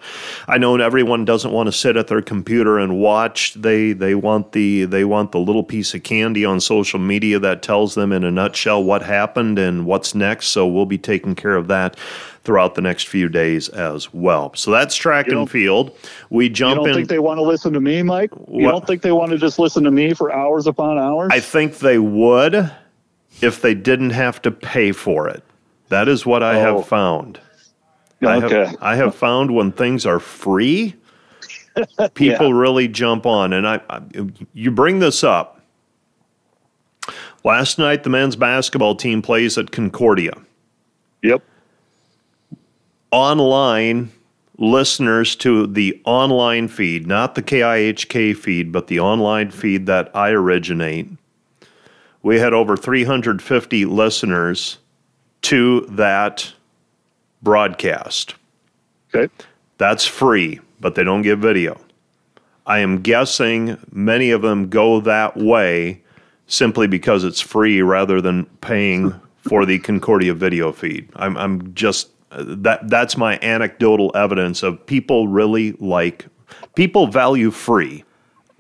I 0.48 0.58
know 0.58 0.78
everyone 0.78 1.26
doesn't 1.26 1.52
want 1.52 1.68
to 1.68 1.74
sit 1.74 1.98
at 1.98 2.08
their 2.08 2.22
computer 2.22 2.80
and 2.80 2.98
watch. 2.98 3.54
They 3.54 3.94
they 3.94 4.16
want 4.16 4.54
the 4.54 4.86
they 4.86 5.04
want 5.04 5.32
the 5.34 5.40
little 5.40 5.64
piece 5.64 5.94
of 5.94 6.04
candy 6.04 6.46
on 6.46 6.62
social 6.62 7.00
media 7.00 7.40
that 7.40 7.62
tells 7.62 7.96
them 7.96 8.12
in 8.12 8.24
a 8.24 8.32
nutshell 8.32 8.84
what 8.84 9.02
happened 9.02 9.60
and 9.60 9.86
what's 9.86 10.16
next. 10.16 10.48
So 10.48 10.66
we'll 10.66 10.86
be 10.86 10.98
taking 10.98 11.36
care 11.36 11.56
of 11.56 11.68
that 11.68 11.98
throughout 12.48 12.75
the 12.75 12.82
next 12.82 13.10
few 13.10 13.27
days 13.27 13.68
as 13.68 14.13
well. 14.13 14.54
So 14.56 14.72
that's 14.72 14.96
track 14.96 15.27
and 15.27 15.51
field. 15.51 15.92
We 16.30 16.48
jump 16.48 16.77
in. 16.77 16.77
You 16.77 16.86
don't 16.86 16.88
in, 16.88 16.96
think 16.96 17.10
they 17.10 17.20
want 17.20 17.39
to 17.39 17.42
listen 17.42 17.74
to 17.74 17.82
me, 17.82 18.01
Mike? 18.04 18.32
You 18.50 18.63
what? 18.63 18.72
don't 18.72 18.88
think 18.88 19.01
they 19.01 19.12
want 19.12 19.32
to 19.32 19.38
just 19.38 19.60
listen 19.60 19.84
to 19.84 19.92
me 19.92 20.13
for 20.13 20.32
hours 20.34 20.66
upon 20.66 20.98
hours? 20.98 21.27
I 21.34 21.42
think 21.42 21.80
they 21.80 22.00
would 22.00 22.72
if 23.42 23.62
they 23.62 23.74
didn't 23.74 24.12
have 24.12 24.42
to 24.44 24.51
pay 24.51 24.94
for 24.94 25.27
it. 25.27 25.44
That 25.89 26.08
is 26.08 26.25
what 26.25 26.42
I 26.42 26.58
oh. 26.62 26.77
have 26.77 26.88
found. 26.88 27.42
Okay. 28.24 28.32
I 28.32 28.39
have, 28.39 28.77
I 28.80 28.96
have 28.96 29.13
found 29.13 29.54
when 29.54 29.74
things 29.74 30.06
are 30.06 30.22
free, 30.22 30.96
people 32.13 32.48
yeah. 32.48 32.58
really 32.58 32.88
jump 32.88 33.25
on. 33.25 33.51
And 33.51 33.68
I, 33.68 33.82
I, 33.89 34.01
you 34.54 34.72
bring 34.72 35.00
this 35.00 35.22
up. 35.22 35.62
Last 37.44 37.77
night, 37.77 38.04
the 38.04 38.10
men's 38.10 38.38
basketball 38.38 38.96
team 38.96 39.22
plays 39.22 39.58
at 39.58 39.72
Concordia. 39.72 40.32
Yep 41.24 41.44
online 43.12 44.12
listeners 44.58 45.36
to 45.38 45.68
the 45.68 46.02
online 46.06 46.68
feed, 46.68 47.08
not 47.08 47.36
the 47.36 47.44
KIHK 47.44 48.36
feed, 48.36 48.72
but 48.72 48.88
the 48.88 49.00
online 49.00 49.52
feed 49.52 49.86
that 49.86 50.10
I 50.16 50.30
originate, 50.30 51.10
we 52.24 52.40
had 52.40 52.54
over 52.54 52.76
350 52.76 53.86
listeners 53.86 54.80
to 55.44 55.82
that 55.92 56.52
broadcast. 57.42 58.36
Okay. 59.14 59.32
That's 59.78 60.06
free, 60.06 60.60
but 60.80 60.96
they 60.96 61.04
don't 61.04 61.22
get 61.22 61.38
video. 61.38 61.80
I 62.66 62.80
am 62.80 63.02
guessing 63.02 63.78
many 63.92 64.32
of 64.32 64.42
them 64.42 64.70
go 64.70 65.00
that 65.02 65.38
way 65.38 66.02
simply 66.48 66.88
because 66.88 67.24
it's 67.24 67.40
free 67.40 67.82
rather 67.82 68.20
than 68.20 68.46
paying 68.62 69.14
for 69.38 69.66
the 69.66 69.80
Concordia 69.80 70.34
video 70.34 70.72
feed. 70.72 71.08
I'm, 71.16 71.38
I'm 71.38 71.74
just 71.74 72.10
that 72.32 72.90
that's 72.90 73.18
my 73.18 73.40
anecdotal 73.42 74.12
evidence 74.16 74.64
of 74.64 74.86
people 74.86 75.28
really 75.28 75.72
like 75.74 76.26
people 76.76 77.08
value 77.08 77.52
free. 77.52 78.04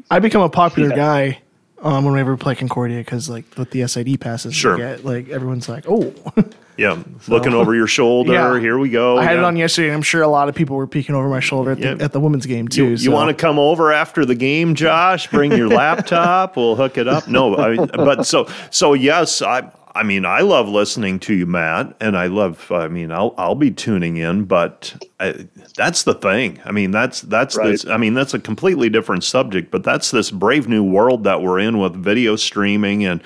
I 0.09 0.19
become 0.19 0.41
a 0.41 0.49
popular 0.49 0.95
guy 0.95 1.39
um, 1.81 2.05
whenever 2.05 2.31
we 2.33 2.37
play 2.37 2.55
Concordia 2.55 2.99
because 2.99 3.29
like 3.29 3.43
with 3.57 3.71
the 3.71 3.85
SID 3.87 4.19
passes, 4.21 4.55
Sure. 4.55 4.77
get, 4.77 5.03
like 5.05 5.29
everyone's 5.29 5.67
like, 5.69 5.85
oh. 5.87 6.13
Yeah, 6.77 7.01
looking 7.27 7.53
over 7.55 7.73
your 7.73 7.87
shoulder. 7.97 8.33
Yeah. 8.33 8.59
Here 8.59 8.77
we 8.77 8.89
go. 8.89 9.17
I 9.17 9.23
had 9.23 9.37
it 9.37 9.39
Oh, 9.39 9.45
on 9.45 9.55
yesterday, 9.57 9.87
and 9.87 9.95
I'm 9.95 10.03
sure 10.03 10.21
a 10.21 10.27
lot 10.27 10.47
of 10.47 10.53
people 10.53 10.75
were 10.75 10.85
peeking 10.85 11.15
over 11.15 11.27
my 11.27 11.39
shoulder 11.39 11.71
at, 11.71 11.79
Yeah. 11.79 11.95
the, 11.95 12.03
at 12.03 12.11
the 12.13 12.19
women's 12.19 12.45
game 12.45 12.67
too. 12.67 12.89
You, 12.89 12.95
you 12.97 13.11
want 13.11 13.29
to 13.29 13.33
come 13.33 13.57
over 13.57 13.91
after 13.91 14.25
the 14.25 14.35
game, 14.35 14.75
Josh? 14.75 15.25
Bring 15.31 15.51
your 15.53 15.67
laptop. 15.81 16.55
We'll 16.55 16.75
hook 16.75 16.99
it 16.99 17.07
up. 17.07 17.27
No, 17.27 17.57
I, 17.57 17.77
but 17.83 18.27
so 18.27 18.47
so 18.69 18.93
yes, 18.93 19.41
I 19.41 19.61
I 19.97 20.03
mean 20.03 20.25
I 20.25 20.41
love 20.41 20.69
listening 20.69 21.19
to 21.21 21.33
you, 21.33 21.45
Matt, 21.47 21.95
and 21.99 22.15
I 22.15 22.27
love. 22.27 22.71
I 22.71 22.87
mean 22.87 23.11
I'll 23.11 23.33
I'll 23.37 23.55
be 23.55 23.71
tuning 23.71 24.17
in, 24.17 24.45
but 24.45 24.95
I, 25.19 25.47
that's 25.75 26.03
the 26.03 26.13
thing. 26.13 26.59
I 26.65 26.71
mean 26.71 26.91
that's 26.91 27.21
that's 27.21 27.57
Right. 27.57 27.71
this. 27.71 27.85
I 27.87 27.97
mean 27.97 28.13
that's 28.13 28.33
a 28.33 28.39
completely 28.39 28.89
different 28.89 29.23
subject, 29.23 29.71
but 29.71 29.83
that's 29.83 30.11
this 30.11 30.29
brave 30.29 30.67
new 30.67 30.83
world 30.83 31.23
that 31.23 31.41
we're 31.41 31.59
in 31.59 31.79
with 31.79 31.95
video 31.95 32.35
streaming 32.35 33.05
and 33.05 33.21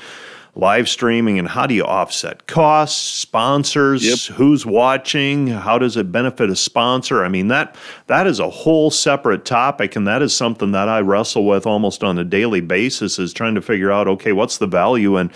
live 0.56 0.90
streaming 0.90 1.40
and 1.40 1.48
how 1.48 1.66
do 1.66 1.74
you 1.74 1.84
offset 1.84 2.46
costs 2.46 2.98
sponsors 3.02 4.28
who's 4.28 4.66
watching 4.66 5.48
how 5.48 5.78
does 5.78 5.96
it 5.96 6.12
benefit 6.12 6.50
a 6.50 6.56
sponsor 6.58 7.24
i 7.24 7.30
mean 7.30 7.48
that 7.48 7.74
that 8.08 8.28
is 8.28 8.38
a 8.38 8.50
whole 8.50 8.92
separate 8.92 9.46
topic 9.46 9.96
and 9.96 10.06
that 10.06 10.22
is 10.22 10.36
something 10.36 10.74
that 10.74 10.90
i 10.90 11.00
wrestle 11.00 11.46
with 11.46 11.66
almost 11.66 12.04
on 12.04 12.18
a 12.18 12.24
daily 12.26 12.60
basis 12.60 13.18
is 13.18 13.32
trying 13.32 13.56
to 13.56 13.62
figure 13.62 13.94
out 13.94 14.10
okay 14.10 14.34
what's 14.34 14.58
the 14.58 14.68
value 14.68 15.16
and 15.16 15.32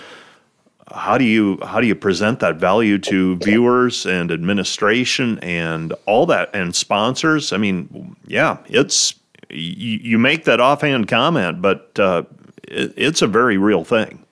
how 0.92 1.18
do 1.18 1.24
you 1.26 1.58
how 1.64 1.82
do 1.82 1.88
you 1.88 1.96
present 1.96 2.40
that 2.40 2.58
value 2.58 2.98
to 3.00 3.38
viewers 3.38 4.06
and 4.06 4.32
administration 4.32 5.40
and 5.40 5.94
all 6.06 6.26
that 6.28 6.50
and 6.54 6.76
sponsors 6.76 7.52
i 7.52 7.58
mean 7.58 8.16
yeah 8.28 8.58
it's 8.68 9.16
you, 9.50 9.98
you 10.02 10.20
make 10.20 10.44
that 10.46 10.60
offhand 10.60 11.08
comment 11.08 11.62
but 11.62 11.92
uh, 12.00 12.24
it, 12.64 12.94
it's 12.96 13.22
a 13.22 13.28
very 13.28 13.58
real 13.58 13.84
thing 13.84 14.24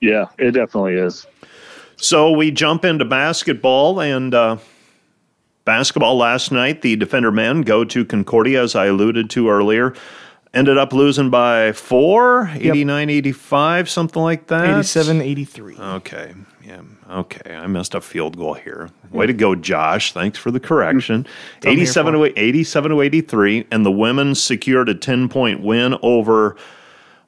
Yeah, 0.00 0.26
it 0.38 0.52
definitely 0.52 0.94
is. 0.94 1.26
so 1.96 2.30
we 2.30 2.50
jump 2.50 2.84
into 2.84 3.04
basketball 3.04 4.00
and 4.00 4.34
uh, 4.34 4.56
basketball 5.64 6.16
last 6.16 6.50
night. 6.52 6.82
The 6.82 6.96
defender 6.96 7.30
men 7.30 7.62
go 7.62 7.84
to 7.84 8.04
Concordia, 8.04 8.62
as 8.62 8.74
I 8.74 8.86
alluded 8.86 9.28
to 9.30 9.50
earlier. 9.50 9.94
Ended 10.52 10.78
up 10.78 10.92
losing 10.92 11.30
by 11.30 11.70
four, 11.70 12.50
89 12.54 13.08
85, 13.08 13.88
something 13.88 14.20
like 14.20 14.48
that. 14.48 14.68
87, 14.68 15.20
83. 15.20 15.76
Okay. 15.78 16.34
Yeah. 16.64 16.80
Okay. 17.08 17.54
I 17.54 17.68
missed 17.68 17.94
a 17.94 18.00
field 18.00 18.36
goal 18.36 18.54
here. 18.54 18.90
Way 19.12 19.26
to 19.26 19.32
go, 19.32 19.54
Josh. 19.54 20.12
Thanks 20.12 20.38
for 20.38 20.50
the 20.50 20.58
correction. 20.58 21.24
I'm 21.64 21.70
87 21.70 22.14
to, 22.14 22.40
87 22.40 22.90
to 22.90 23.00
83. 23.00 23.66
And 23.70 23.86
the 23.86 23.92
women 23.92 24.34
secured 24.34 24.88
a 24.88 24.94
10 24.94 25.28
point 25.28 25.60
win 25.62 25.96
over, 26.02 26.56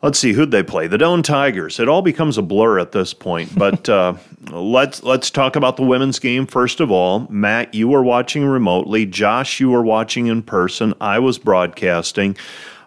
let's 0.02 0.18
see, 0.18 0.32
who'd 0.32 0.50
they 0.50 0.64
play? 0.64 0.88
The 0.88 0.98
Doane 0.98 1.22
Tigers. 1.22 1.78
It 1.78 1.88
all 1.88 2.02
becomes 2.02 2.38
a 2.38 2.42
blur 2.42 2.80
at 2.80 2.90
this 2.90 3.14
point. 3.14 3.54
But 3.56 3.88
uh, 3.88 4.14
let's, 4.50 5.04
let's 5.04 5.30
talk 5.30 5.54
about 5.54 5.76
the 5.76 5.84
women's 5.84 6.18
game 6.18 6.44
first 6.46 6.80
of 6.80 6.90
all. 6.90 7.28
Matt, 7.30 7.72
you 7.72 7.86
were 7.86 8.02
watching 8.02 8.44
remotely. 8.44 9.06
Josh, 9.06 9.60
you 9.60 9.70
were 9.70 9.84
watching 9.84 10.26
in 10.26 10.42
person. 10.42 10.92
I 11.00 11.20
was 11.20 11.38
broadcasting. 11.38 12.36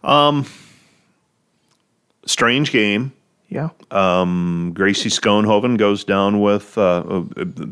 Um, 0.06 0.46
strange 2.26 2.72
game. 2.72 3.12
yeah. 3.50 3.70
Um, 3.92 4.72
Gracie 4.74 5.10
Schoenhoven 5.10 5.78
goes 5.78 6.04
down 6.04 6.42
with 6.42 6.78
uh, 6.78 7.00
uh, 7.00 7.24
the 7.36 7.70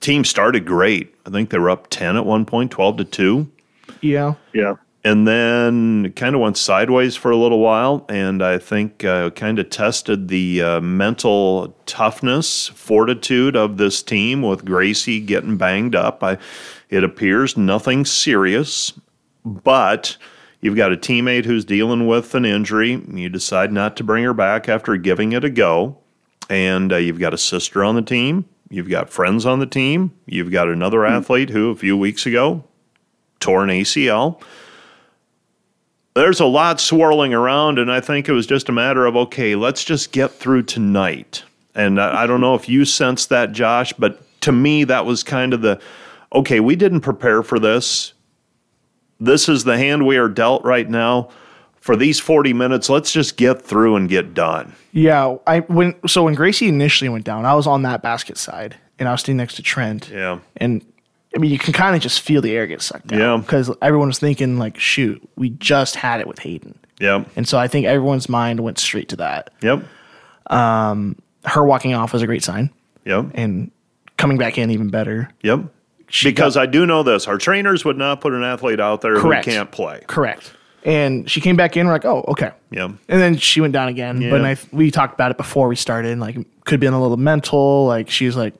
team 0.00 0.24
started 0.24 0.66
great. 0.66 1.14
I 1.26 1.30
think 1.30 1.50
they 1.50 1.58
were 1.58 1.70
up 1.70 1.88
10 1.90 2.16
at 2.16 2.26
one 2.26 2.44
point, 2.44 2.70
12 2.70 2.98
to 2.98 3.04
2. 3.04 3.50
yeah. 4.00 4.34
Yeah. 4.52 4.74
And 5.04 5.28
then 5.28 6.12
kind 6.16 6.34
of 6.34 6.40
went 6.40 6.56
sideways 6.56 7.14
for 7.14 7.30
a 7.30 7.36
little 7.36 7.60
while. 7.60 8.04
And 8.08 8.42
I 8.42 8.58
think 8.58 9.04
uh, 9.04 9.30
kind 9.30 9.60
of 9.60 9.70
tested 9.70 10.26
the 10.26 10.60
uh, 10.60 10.80
mental 10.80 11.76
toughness, 11.86 12.66
fortitude 12.68 13.54
of 13.54 13.76
this 13.76 14.02
team 14.02 14.42
with 14.42 14.64
Gracie 14.64 15.20
getting 15.20 15.56
banged 15.56 15.94
up. 15.94 16.24
I, 16.24 16.38
it 16.90 17.04
appears 17.04 17.56
nothing 17.56 18.04
serious, 18.04 18.92
but 19.44 20.16
you've 20.60 20.76
got 20.76 20.92
a 20.92 20.96
teammate 20.96 21.44
who's 21.44 21.64
dealing 21.64 22.06
with 22.06 22.34
an 22.34 22.44
injury. 22.44 23.02
You 23.08 23.28
decide 23.28 23.72
not 23.72 23.96
to 23.96 24.04
bring 24.04 24.24
her 24.24 24.34
back 24.34 24.68
after 24.68 24.96
giving 24.96 25.32
it 25.32 25.44
a 25.44 25.50
go. 25.50 25.98
And 26.48 26.92
uh, 26.92 26.96
you've 26.96 27.18
got 27.18 27.34
a 27.34 27.38
sister 27.38 27.82
on 27.82 27.96
the 27.96 28.02
team. 28.02 28.44
You've 28.68 28.88
got 28.88 29.10
friends 29.10 29.46
on 29.46 29.58
the 29.58 29.66
team. 29.66 30.12
You've 30.26 30.50
got 30.50 30.68
another 30.68 31.06
athlete 31.06 31.50
who, 31.50 31.70
a 31.70 31.76
few 31.76 31.96
weeks 31.96 32.26
ago, 32.26 32.64
tore 33.38 33.62
an 33.62 33.70
ACL. 33.70 34.42
There's 36.14 36.40
a 36.40 36.46
lot 36.46 36.80
swirling 36.80 37.34
around, 37.34 37.78
and 37.78 37.92
I 37.92 38.00
think 38.00 38.28
it 38.28 38.32
was 38.32 38.46
just 38.46 38.68
a 38.68 38.72
matter 38.72 39.06
of 39.06 39.16
okay, 39.16 39.54
let's 39.54 39.84
just 39.84 40.12
get 40.12 40.32
through 40.32 40.62
tonight. 40.62 41.44
And 41.74 42.00
I, 42.00 42.22
I 42.22 42.26
don't 42.26 42.40
know 42.40 42.54
if 42.54 42.68
you 42.68 42.84
sensed 42.84 43.28
that, 43.28 43.52
Josh, 43.52 43.92
but 43.92 44.22
to 44.40 44.50
me, 44.50 44.84
that 44.84 45.04
was 45.04 45.22
kind 45.22 45.52
of 45.52 45.60
the 45.60 45.80
okay, 46.32 46.60
we 46.60 46.74
didn't 46.74 47.00
prepare 47.02 47.42
for 47.42 47.58
this. 47.58 48.12
This 49.20 49.48
is 49.48 49.64
the 49.64 49.78
hand 49.78 50.06
we 50.06 50.16
are 50.16 50.28
dealt 50.28 50.64
right 50.64 50.88
now. 50.88 51.28
For 51.80 51.94
these 51.96 52.18
40 52.18 52.52
minutes, 52.52 52.90
let's 52.90 53.12
just 53.12 53.36
get 53.36 53.62
through 53.62 53.94
and 53.94 54.08
get 54.08 54.34
done. 54.34 54.74
Yeah. 54.92 55.36
I 55.46 55.60
when 55.60 55.94
so 56.08 56.24
when 56.24 56.34
Gracie 56.34 56.68
initially 56.68 57.08
went 57.08 57.24
down, 57.24 57.44
I 57.44 57.54
was 57.54 57.66
on 57.68 57.82
that 57.82 58.02
basket 58.02 58.36
side 58.38 58.74
and 58.98 59.08
I 59.08 59.12
was 59.12 59.20
standing 59.20 59.36
next 59.38 59.54
to 59.54 59.62
Trent. 59.62 60.08
Yeah. 60.12 60.40
And 60.56 60.84
I 61.34 61.38
mean, 61.38 61.50
you 61.52 61.58
can 61.58 61.72
kind 61.72 61.94
of 61.94 62.02
just 62.02 62.22
feel 62.22 62.40
the 62.42 62.52
air 62.56 62.66
get 62.66 62.82
sucked 62.82 63.12
out. 63.12 63.18
Yeah. 63.18 63.36
Because 63.36 63.70
everyone 63.82 64.08
was 64.08 64.18
thinking, 64.18 64.58
like, 64.58 64.78
shoot, 64.80 65.22
we 65.36 65.50
just 65.50 65.94
had 65.94 66.20
it 66.20 66.26
with 66.26 66.40
Hayden. 66.40 66.76
Yep. 66.98 67.28
And 67.36 67.46
so 67.46 67.56
I 67.58 67.68
think 67.68 67.86
everyone's 67.86 68.28
mind 68.28 68.58
went 68.60 68.78
straight 68.78 69.08
to 69.10 69.16
that. 69.16 69.50
Yep. 69.62 69.84
um 70.50 71.16
Her 71.44 71.64
walking 71.64 71.94
off 71.94 72.12
was 72.12 72.22
a 72.22 72.26
great 72.26 72.42
sign 72.42 72.70
Yep. 73.04 73.26
and 73.34 73.70
coming 74.16 74.38
back 74.38 74.58
in 74.58 74.70
even 74.70 74.88
better. 74.88 75.30
Yep. 75.42 75.60
Because 76.22 76.56
I 76.56 76.66
do 76.66 76.86
know 76.86 77.02
this 77.02 77.26
our 77.26 77.38
trainers 77.38 77.84
would 77.84 77.96
not 77.98 78.20
put 78.20 78.32
an 78.32 78.42
athlete 78.44 78.80
out 78.80 79.00
there 79.00 79.16
Correct. 79.18 79.44
who 79.44 79.50
can't 79.52 79.70
play. 79.70 80.02
Correct. 80.06 80.52
And 80.84 81.28
she 81.28 81.40
came 81.40 81.56
back 81.56 81.76
in, 81.76 81.86
we're 81.88 81.92
like, 81.94 82.04
oh, 82.04 82.24
okay. 82.28 82.52
Yep. 82.70 82.90
And 83.08 83.20
then 83.20 83.36
she 83.38 83.60
went 83.60 83.72
down 83.72 83.88
again. 83.88 84.30
But 84.30 84.44
I, 84.44 84.56
we 84.70 84.92
talked 84.92 85.14
about 85.14 85.32
it 85.32 85.36
before 85.36 85.66
we 85.66 85.74
started. 85.74 86.12
And 86.12 86.20
Like, 86.20 86.36
could 86.64 86.78
be 86.78 86.86
on 86.86 86.92
a 86.92 87.02
little 87.02 87.16
mental. 87.16 87.86
Like, 87.86 88.08
she's 88.08 88.36
like, 88.36 88.54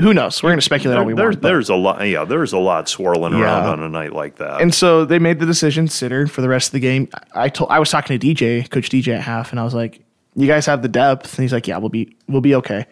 who 0.00 0.12
knows? 0.12 0.42
We're 0.42 0.48
going 0.50 0.58
to 0.58 0.64
speculate 0.64 0.98
all 0.98 1.04
we 1.04 1.12
There- 1.14 1.26
want. 1.26 1.40
but- 1.40 1.46
there's 1.48 1.68
a 1.68 1.76
lot. 1.76 2.02
Yeah, 2.08 2.24
there's 2.24 2.52
a 2.52 2.58
lot 2.58 2.88
swirling 2.88 3.34
around 3.34 3.66
on 3.68 3.82
a 3.84 3.88
night 3.88 4.12
like 4.12 4.36
that. 4.36 4.60
And 4.60 4.74
so 4.74 5.04
they 5.04 5.20
made 5.20 5.38
the 5.38 5.46
decision, 5.46 5.86
sit 5.86 6.10
her 6.10 6.26
for 6.26 6.40
the 6.40 6.48
rest 6.48 6.68
of 6.68 6.72
the 6.72 6.80
game. 6.80 7.08
I 7.36 7.48
told 7.50 7.70
I 7.70 7.78
was 7.78 7.88
talking 7.90 8.18
to 8.18 8.26
DJ, 8.34 8.68
Coach 8.68 8.88
DJ 8.90 9.14
at 9.14 9.20
half, 9.20 9.52
and 9.52 9.60
I 9.60 9.62
was 9.64 9.74
like, 9.74 10.00
"You 10.34 10.46
guys 10.48 10.64
have 10.66 10.80
the 10.82 10.88
depth," 10.88 11.34
and 11.36 11.42
he's 11.44 11.52
like, 11.52 11.68
"Yeah, 11.68 11.76
we'll 11.76 11.90
be 11.90 12.16
we'll 12.28 12.40
be 12.40 12.54
okay." 12.56 12.86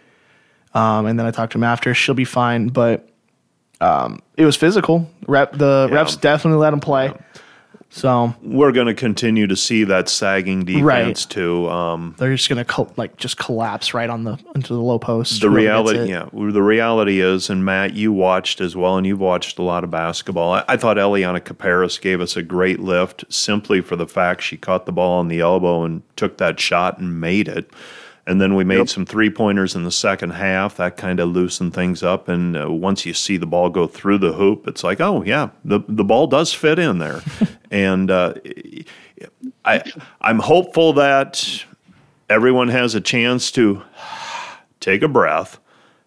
Um, 0.74 1.06
and 1.06 1.18
then 1.18 1.26
I 1.26 1.30
talked 1.30 1.52
to 1.52 1.58
him 1.58 1.64
after; 1.64 1.94
she'll 1.94 2.14
be 2.14 2.24
fine. 2.26 2.68
But 2.68 3.07
um, 3.80 4.20
it 4.36 4.44
was 4.44 4.56
physical. 4.56 5.08
Rep 5.26 5.52
the 5.56 5.88
Yeah. 5.90 5.96
reps 5.96 6.16
definitely 6.16 6.60
let 6.60 6.72
him 6.72 6.80
play. 6.80 7.12
So 7.90 8.34
We're 8.42 8.72
going 8.72 8.86
to 8.88 8.92
continue 8.94 9.46
to 9.46 9.56
see 9.56 9.84
that 9.84 10.10
sagging 10.10 10.66
defense 10.66 10.84
Right. 11.24 11.30
too. 11.30 11.70
Um, 11.70 12.14
they're 12.18 12.34
just 12.36 12.46
gonna 12.50 12.66
col- 12.66 12.92
like 12.98 13.16
just 13.16 13.38
collapse 13.38 13.94
right 13.94 14.10
on 14.10 14.24
the 14.24 14.36
into 14.54 14.74
the 14.74 14.80
low 14.80 14.98
post. 14.98 15.40
the 15.40 15.48
reality, 15.48 16.10
yeah, 16.10 16.26
the 16.30 16.62
reality 16.62 17.20
is, 17.20 17.48
and 17.48 17.64
Matt, 17.64 17.94
you 17.94 18.12
watched 18.12 18.60
as 18.60 18.76
well, 18.76 18.98
and 18.98 19.06
you've 19.06 19.20
watched 19.20 19.58
a 19.58 19.62
lot 19.62 19.84
of 19.84 19.90
basketball. 19.90 20.52
I, 20.52 20.64
I 20.68 20.76
thought 20.76 20.98
Eliana 20.98 21.40
Caparis 21.40 21.98
gave 21.98 22.20
us 22.20 22.36
a 22.36 22.42
great 22.42 22.78
lift 22.78 23.24
simply 23.30 23.80
for 23.80 23.96
the 23.96 24.06
fact 24.06 24.42
she 24.42 24.58
caught 24.58 24.84
the 24.84 24.92
ball 24.92 25.18
on 25.20 25.28
the 25.28 25.40
elbow 25.40 25.82
and 25.84 26.02
took 26.14 26.36
that 26.36 26.60
shot 26.60 26.98
and 26.98 27.18
made 27.18 27.48
it. 27.48 27.70
And 28.28 28.42
then 28.42 28.54
we 28.54 28.62
made 28.62 28.90
some 28.90 29.06
three 29.06 29.30
pointers 29.30 29.74
in 29.74 29.84
the 29.84 29.90
second 29.90 30.30
half. 30.30 30.76
That 30.76 30.98
kind 30.98 31.18
of 31.18 31.30
loosened 31.30 31.72
things 31.72 32.02
up. 32.02 32.28
And 32.28 32.58
uh, 32.58 32.70
once 32.70 33.06
you 33.06 33.14
see 33.14 33.38
the 33.38 33.46
ball 33.46 33.70
go 33.70 33.86
through 33.86 34.18
the 34.18 34.34
hoop, 34.34 34.68
it's 34.68 34.84
like, 34.84 35.00
oh 35.00 35.22
yeah, 35.22 35.48
the 35.64 35.80
the 35.88 36.04
ball 36.04 36.26
does 36.26 36.52
fit 36.52 36.78
in 36.78 36.98
there. 36.98 37.22
and 37.70 38.10
uh, 38.10 38.34
I 39.64 39.82
I'm 40.20 40.40
hopeful 40.40 40.92
that 40.92 41.64
everyone 42.28 42.68
has 42.68 42.94
a 42.94 43.00
chance 43.00 43.50
to 43.52 43.82
take 44.78 45.00
a 45.00 45.08
breath. 45.08 45.58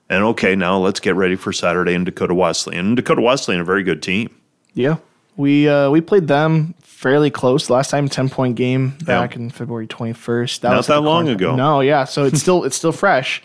And 0.07 0.23
okay, 0.25 0.55
now 0.55 0.77
let's 0.77 0.99
get 0.99 1.15
ready 1.15 1.35
for 1.35 1.51
Saturday 1.51 1.95
in 1.95 2.03
Dakota 2.03 2.35
Wesleyan. 2.35 2.85
And 2.85 2.95
Dakota 2.95 3.21
Wesleyan, 3.21 3.61
a 3.61 3.65
very 3.65 3.81
good 3.81 4.03
team. 4.03 4.29
yeah. 4.75 4.97
We 5.37 5.67
uh, 5.67 5.89
we 5.89 6.01
played 6.01 6.27
them 6.27 6.75
fairly 7.01 7.31
close 7.31 7.69
last 7.69 7.89
time, 7.89 8.07
ten 8.07 8.29
point 8.29 8.55
game 8.55 8.89
back 9.05 9.33
Yeah. 9.35 9.41
in 9.41 9.49
February 9.49 9.87
twenty 9.87 10.13
first. 10.13 10.61
Not 10.63 10.77
was 10.77 10.87
that 10.87 10.97
at 10.97 11.03
long 11.03 11.27
ago. 11.27 11.55
No, 11.55 11.81
yeah. 11.81 12.05
So 12.05 12.25
it's 12.25 12.39
still 12.39 12.63
it's 12.63 12.75
still 12.75 12.91
fresh. 12.91 13.41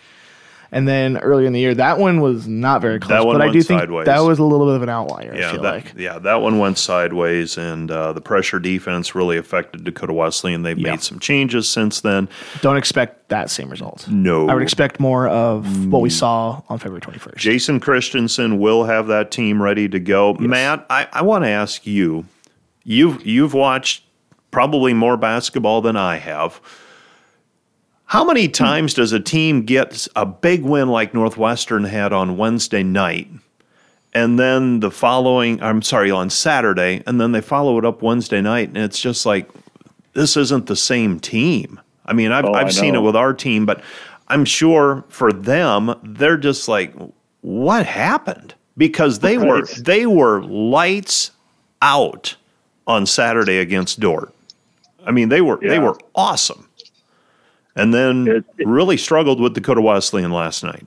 And 0.69 0.85
then 0.85 1.17
earlier 1.19 1.47
in 1.47 1.53
the 1.53 1.61
year, 1.61 1.73
that 1.75 1.97
one 1.97 2.19
was 2.19 2.45
not 2.45 2.81
very 2.81 2.99
close. 2.99 3.07
That 3.07 3.25
one 3.25 3.35
but 3.35 3.41
I 3.41 3.45
went 3.45 3.53
do 3.53 3.63
think 3.63 3.79
sideways. 3.79 4.05
that 4.05 4.19
was 4.19 4.37
a 4.37 4.43
little 4.43 4.65
bit 4.67 4.75
of 4.75 4.81
an 4.83 4.89
outlier. 4.89 5.31
I 5.33 5.37
Yeah, 5.39 5.51
feel 5.53 5.61
that, 5.61 5.73
like 5.75 5.93
yeah, 5.97 6.19
that 6.19 6.41
one 6.41 6.59
went 6.59 6.77
sideways, 6.77 7.57
and 7.57 7.89
uh, 7.89 8.11
the 8.11 8.19
pressure 8.19 8.59
defense 8.59 9.15
really 9.15 9.37
affected 9.37 9.85
Dakota 9.85 10.11
Wesley, 10.11 10.53
and 10.53 10.65
they've 10.65 10.77
Yeah. 10.77 10.91
made 10.91 11.01
some 11.01 11.19
changes 11.19 11.69
since 11.69 12.01
then. 12.01 12.27
don't 12.61 12.75
expect 12.75 13.29
that 13.29 13.49
same 13.49 13.69
result. 13.69 14.07
No. 14.09 14.49
I 14.49 14.53
would 14.55 14.61
expect 14.63 14.99
more 14.99 15.29
of 15.29 15.85
what 15.87 16.01
we 16.01 16.09
saw 16.09 16.61
on 16.67 16.79
February 16.79 16.99
twenty 16.99 17.19
first. 17.19 17.37
Jason 17.37 17.79
Christensen 17.79 18.59
will 18.59 18.83
have 18.83 19.07
that 19.07 19.31
team 19.31 19.63
ready 19.63 19.87
to 19.87 19.99
go. 20.01 20.33
Matt, 20.37 20.85
I, 20.89 21.07
I 21.13 21.21
want 21.21 21.45
to 21.45 21.49
ask 21.49 21.87
you. 21.87 22.25
You've 22.89 23.25
you've 23.25 23.53
watched 23.53 24.05
probably 24.49 24.93
more 24.93 25.17
basketball 25.17 25.81
than 25.81 25.97
I 25.97 26.15
have. 26.15 26.61
How 28.05 28.23
many 28.23 28.45
hmm. 28.45 28.53
times 28.53 28.93
does 28.93 29.11
a 29.11 29.19
team 29.19 29.63
get 29.63 30.07
a 30.15 30.25
big 30.25 30.63
win 30.63 30.87
like 30.87 31.13
Northwestern 31.13 31.83
had 31.83 32.13
on 32.13 32.37
Wednesday 32.37 32.83
night, 32.83 33.27
and 34.13 34.39
then 34.39 34.79
the 34.79 34.89
following? 34.89 35.61
I'm 35.61 35.81
sorry, 35.81 36.11
on 36.11 36.29
Saturday, 36.29 37.03
and 37.05 37.19
then 37.19 37.33
they 37.33 37.41
follow 37.41 37.77
it 37.77 37.83
up 37.83 38.01
Wednesday 38.01 38.39
night, 38.39 38.69
and 38.69 38.77
it's 38.77 39.01
just 39.01 39.25
like 39.25 39.49
this 40.13 40.37
isn't 40.37 40.67
the 40.67 40.77
same 40.77 41.19
team. 41.19 41.81
I 42.05 42.13
mean, 42.13 42.31
I've 42.31 42.45
Oh, 42.45 42.53
I've 42.53 42.73
seen 42.73 42.95
it 42.95 43.01
with 43.01 43.17
our 43.17 43.33
team, 43.33 43.65
but 43.65 43.83
I'm 44.29 44.45
sure 44.45 45.03
for 45.09 45.33
them, 45.33 45.93
they're 46.03 46.37
just 46.37 46.69
like, 46.69 46.93
what 47.41 47.85
happened? 47.85 48.53
Because 48.77 49.19
they 49.19 49.37
were 49.37 49.65
they 49.81 50.05
were 50.05 50.41
lights 50.41 51.31
out 51.81 52.37
on 52.87 53.05
Saturday 53.05 53.59
against 53.59 53.99
Dordt. 53.99 54.33
I 55.05 55.11
mean, 55.11 55.29
they 55.29 55.41
were 55.41 55.57
they 55.61 55.79
were 55.79 55.97
awesome, 56.15 56.67
and 57.75 57.93
then 57.93 58.27
It- 58.27 58.45
it- 58.57 58.67
really 58.67 58.97
struggled 58.97 59.39
with 59.39 59.53
Dakota 59.53 59.81
Wesleyan 59.81 60.31
last 60.31 60.63
night. 60.63 60.85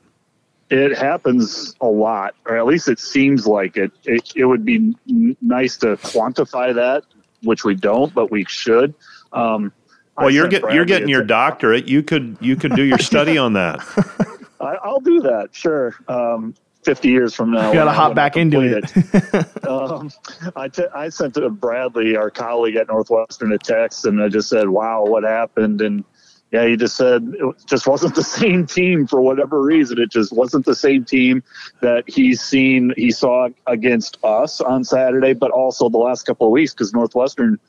It 0.71 0.97
happens 0.97 1.75
a 1.81 1.87
lot, 1.87 2.35
or 2.47 2.57
at 2.57 2.65
least 2.67 2.89
it 2.89 2.99
seems 3.01 3.47
like 3.47 3.77
it. 3.77 3.91
It, 4.05 4.33
it 4.37 4.45
would 4.45 4.65
be 4.65 4.95
n- 5.09 5.37
nice 5.43 5.77
to 5.79 5.97
quantify 5.97 6.73
that, 6.75 7.03
which 7.43 7.65
we 7.65 7.75
don't, 7.75 8.15
but 8.15 8.31
we 8.31 8.45
should. 8.45 8.95
Um, 9.33 9.73
Well, 10.17 10.31
you're 10.31 10.49
get, 10.49 10.63
you're 10.73 10.85
getting 10.85 11.09
your 11.09 11.25
doctorate. 11.25 11.89
You 11.89 12.03
could 12.03 12.37
you 12.41 12.57
could 12.57 12.75
do 12.77 12.83
your 12.83 12.99
study 13.11 13.37
on 13.39 13.55
that. 13.55 13.81
I, 14.61 14.77
I'll 14.85 15.01
do 15.01 15.21
that, 15.23 15.49
sure. 15.53 15.95
Um, 16.09 16.55
Fifty 16.83 17.09
years 17.09 17.35
from 17.35 17.51
now, 17.51 17.69
You 17.69 17.75
got 17.75 17.85
to 17.85 17.93
hop 17.93 18.15
back 18.15 18.37
into 18.37 18.57
complete 18.57 19.35
it. 19.35 19.65
um, 19.69 20.11
I, 20.57 20.69
t- 20.69 20.87
I 20.95 21.11
sent 21.11 21.35
to 21.35 21.51
Bradley, 21.51 22.17
our 22.17 22.31
colleague 22.31 22.77
at 22.77 22.89
Northwestern, 22.89 23.53
a 23.53 23.59
text, 23.59 24.07
and 24.07 24.23
I 24.23 24.29
just 24.29 24.49
said, 24.49 24.69
"Wow, 24.69 25.05
what 25.05 25.23
happened?" 25.23 25.83
And 25.83 26.05
yeah, 26.51 26.67
he 26.67 26.77
just 26.77 26.97
said 26.97 27.35
it 27.39 27.55
just 27.67 27.87
wasn't 27.87 28.15
the 28.15 28.23
same 28.41 28.67
team 28.67 29.07
for 29.07 29.21
whatever 29.21 29.61
reason. 29.61 30.01
It 30.01 30.11
just 30.11 30.33
wasn't 30.33 30.65
the 30.65 30.75
same 30.75 31.05
team 31.05 31.43
that 31.81 32.05
he's 32.07 32.41
seen, 32.41 32.95
he 32.97 33.11
saw 33.11 33.49
against 33.67 34.17
us 34.25 34.63
on 34.63 34.83
Saturday, 34.83 35.35
but 35.35 35.51
also 35.51 35.91
the 35.91 35.99
last 35.99 36.25
couple 36.25 36.47
of 36.47 36.51
weeks 36.51 36.73
because 36.73 36.95
Northwestern 36.95 37.61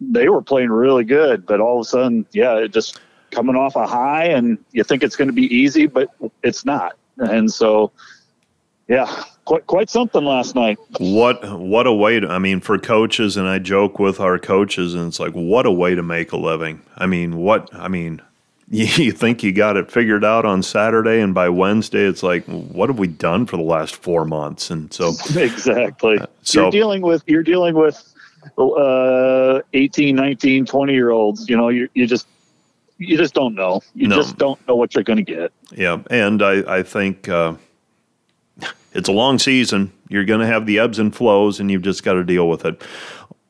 they 0.00 0.28
were 0.28 0.42
playing 0.42 0.70
really 0.70 1.04
good, 1.04 1.46
but 1.46 1.60
all 1.60 1.80
of 1.80 1.82
a 1.82 1.88
sudden, 1.88 2.26
yeah, 2.32 2.56
it 2.56 2.72
just 2.72 3.00
coming 3.30 3.56
off 3.56 3.76
a 3.76 3.86
high, 3.86 4.26
and 4.26 4.58
you 4.72 4.84
think 4.84 5.02
it's 5.02 5.16
going 5.16 5.28
to 5.28 5.34
be 5.34 5.54
easy, 5.54 5.86
but 5.86 6.10
it's 6.42 6.64
not. 6.64 6.96
And 7.18 7.52
so, 7.52 7.92
yeah, 8.88 9.22
quite 9.44 9.66
quite 9.66 9.90
something 9.90 10.24
last 10.24 10.54
night. 10.54 10.78
What 10.98 11.58
what 11.58 11.86
a 11.86 11.92
way 11.92 12.20
to 12.20 12.28
I 12.28 12.38
mean 12.38 12.60
for 12.60 12.78
coaches 12.78 13.36
and 13.36 13.46
I 13.46 13.58
joke 13.58 13.98
with 13.98 14.18
our 14.20 14.38
coaches 14.38 14.94
and 14.94 15.06
it's 15.08 15.20
like 15.20 15.32
what 15.32 15.66
a 15.66 15.70
way 15.70 15.94
to 15.94 16.02
make 16.02 16.32
a 16.32 16.36
living. 16.36 16.80
I 16.96 17.06
mean 17.06 17.36
what 17.36 17.68
I 17.74 17.88
mean 17.88 18.20
you, 18.70 18.84
you 19.02 19.12
think 19.12 19.42
you 19.42 19.52
got 19.52 19.76
it 19.76 19.90
figured 19.90 20.24
out 20.24 20.44
on 20.44 20.62
Saturday 20.62 21.20
and 21.20 21.32
by 21.34 21.48
Wednesday 21.48 22.04
it's 22.04 22.22
like 22.22 22.44
what 22.46 22.88
have 22.88 22.98
we 22.98 23.06
done 23.06 23.46
for 23.46 23.56
the 23.56 23.62
last 23.62 23.96
4 23.96 24.24
months 24.26 24.70
and 24.70 24.92
so 24.92 25.08
exactly 25.36 26.18
so- 26.42 26.62
you're 26.62 26.70
dealing 26.70 27.00
with 27.02 27.22
you're 27.26 27.42
dealing 27.42 27.74
with 27.74 28.02
uh 28.58 29.60
18 29.74 30.14
19 30.16 30.64
20 30.66 30.92
year 30.92 31.10
olds 31.10 31.48
you 31.48 31.56
know 31.56 31.68
you, 31.68 31.88
you 31.94 32.06
just 32.06 32.26
you 32.98 33.16
just 33.16 33.34
don't 33.34 33.54
know 33.54 33.80
you 33.94 34.08
No. 34.08 34.16
just 34.16 34.36
don't 34.38 34.58
know 34.68 34.76
what 34.76 34.94
you're 34.94 35.04
going 35.04 35.22
to 35.24 35.32
get 35.34 35.52
yeah 35.72 35.98
and 36.10 36.42
I 36.42 36.78
I 36.78 36.82
think 36.82 37.28
uh 37.28 37.54
it's 38.98 39.08
a 39.08 39.12
long 39.12 39.38
season. 39.38 39.92
You're 40.08 40.24
going 40.24 40.40
to 40.40 40.46
have 40.46 40.66
the 40.66 40.80
ebbs 40.80 40.98
and 40.98 41.14
flows 41.14 41.60
and 41.60 41.70
you've 41.70 41.82
just 41.82 42.02
got 42.02 42.14
to 42.14 42.24
deal 42.24 42.48
with 42.48 42.64
it. 42.64 42.82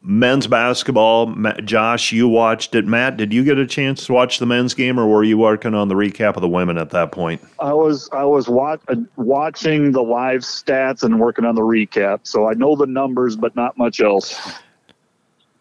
Men's 0.03 0.47
basketball, 0.47 1.35
Josh, 1.65 2.13
you 2.13 2.29
watched 2.29 2.75
it. 2.75 2.87
Matt, 2.87 3.17
did 3.17 3.33
you 3.33 3.43
get 3.43 3.59
a 3.59 3.67
chance 3.67 4.07
to 4.07 4.13
watch 4.13 4.39
the 4.39 4.47
men's 4.47 4.73
game, 4.73 4.99
or 4.99 5.07
were 5.09 5.25
you 5.25 5.37
working 5.37 5.75
on 5.75 5.89
the 5.89 5.95
recap 5.95 6.37
of 6.37 6.41
the 6.41 6.49
women 6.49 6.79
at 6.79 6.91
that 6.91 7.11
point? 7.11 7.43
i 7.59 7.73
was 7.73 8.09
i 8.13 8.25
was 8.25 8.49
wat- 8.49 8.81
uh, 8.89 8.95
watching 9.17 9.91
the 9.91 10.03
live 10.03 10.43
stats 10.43 11.03
and 11.03 11.19
working 11.19 11.45
on 11.45 11.57
the 11.57 11.63
recap 11.63 12.21
so 12.23 12.49
i 12.49 12.55
know 12.55 12.77
the 12.77 12.87
numbers 12.87 13.35
but 13.35 13.55
not 13.57 13.77
much 13.77 14.01
else 14.01 14.41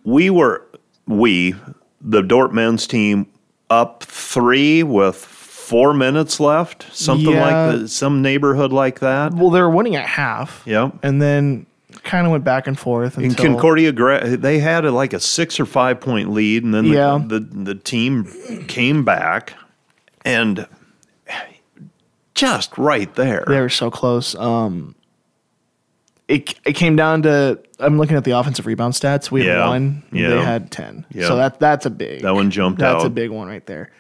we 0.04 0.30
were 0.30 0.64
we 1.08 1.56
the 2.00 2.22
Dordt 2.22 2.54
men's 2.54 2.86
team 2.86 3.26
up 3.70 4.04
three 4.04 4.84
with 4.84 5.37
four 5.68 5.94
minutes 5.94 6.40
left, 6.40 6.86
something 6.94 7.34
Yeah. 7.34 7.42
like 7.42 7.80
that, 7.82 7.88
some 7.90 8.22
neighborhood 8.22 8.72
like 8.72 9.00
that. 9.02 9.34
well, 9.34 9.50
they 9.50 9.60
were 9.62 9.70
winning 9.70 9.96
at 9.96 10.06
half. 10.06 10.64
Yep. 10.66 10.94
and 11.04 11.22
then 11.22 11.66
kind 12.04 12.26
of 12.26 12.32
went 12.32 12.44
back 12.46 12.68
and 12.68 12.78
forth 12.80 13.18
In 13.18 13.34
Concordia, 13.34 13.92
they 13.92 14.60
had 14.60 14.86
a, 14.86 14.92
like 14.92 15.12
a 15.14 15.20
six 15.20 15.60
or 15.60 15.66
five 15.66 16.00
point 16.00 16.32
lead, 16.32 16.64
and 16.64 16.74
then 16.74 16.86
the, 16.86 16.92
Yeah. 16.96 17.20
the 17.26 17.40
the 17.40 17.76
team 17.76 18.26
came 18.68 19.04
back, 19.04 19.54
and 20.24 20.68
just 22.34 22.78
right 22.78 23.14
there. 23.16 23.44
they 23.48 23.60
were 23.60 23.70
so 23.70 23.90
close. 23.90 24.36
Um, 24.36 24.96
it 26.28 26.56
it 26.66 26.74
came 26.74 26.96
down 26.96 27.24
to 27.24 27.60
I'm 27.80 27.98
looking 27.98 28.16
at 28.18 28.24
the 28.26 28.32
offensive 28.32 28.66
rebound 28.66 28.94
stats. 28.94 29.32
We 29.32 29.42
had 29.46 29.48
Yeah, 29.58 29.68
one. 29.68 30.04
yeah. 30.12 30.30
They 30.30 30.42
had 30.42 30.72
ten. 30.72 31.06
Yeah. 31.12 31.28
So 31.28 31.36
that 31.38 31.60
that's 31.60 31.86
a 31.86 31.90
big. 31.90 32.22
That 32.22 32.36
one 32.36 32.52
jumped 32.52 32.82
out. 32.82 32.94
That's 32.94 33.06
a 33.06 33.10
big 33.10 33.32
one 33.32 33.48
right 33.48 33.66
there. 33.66 33.92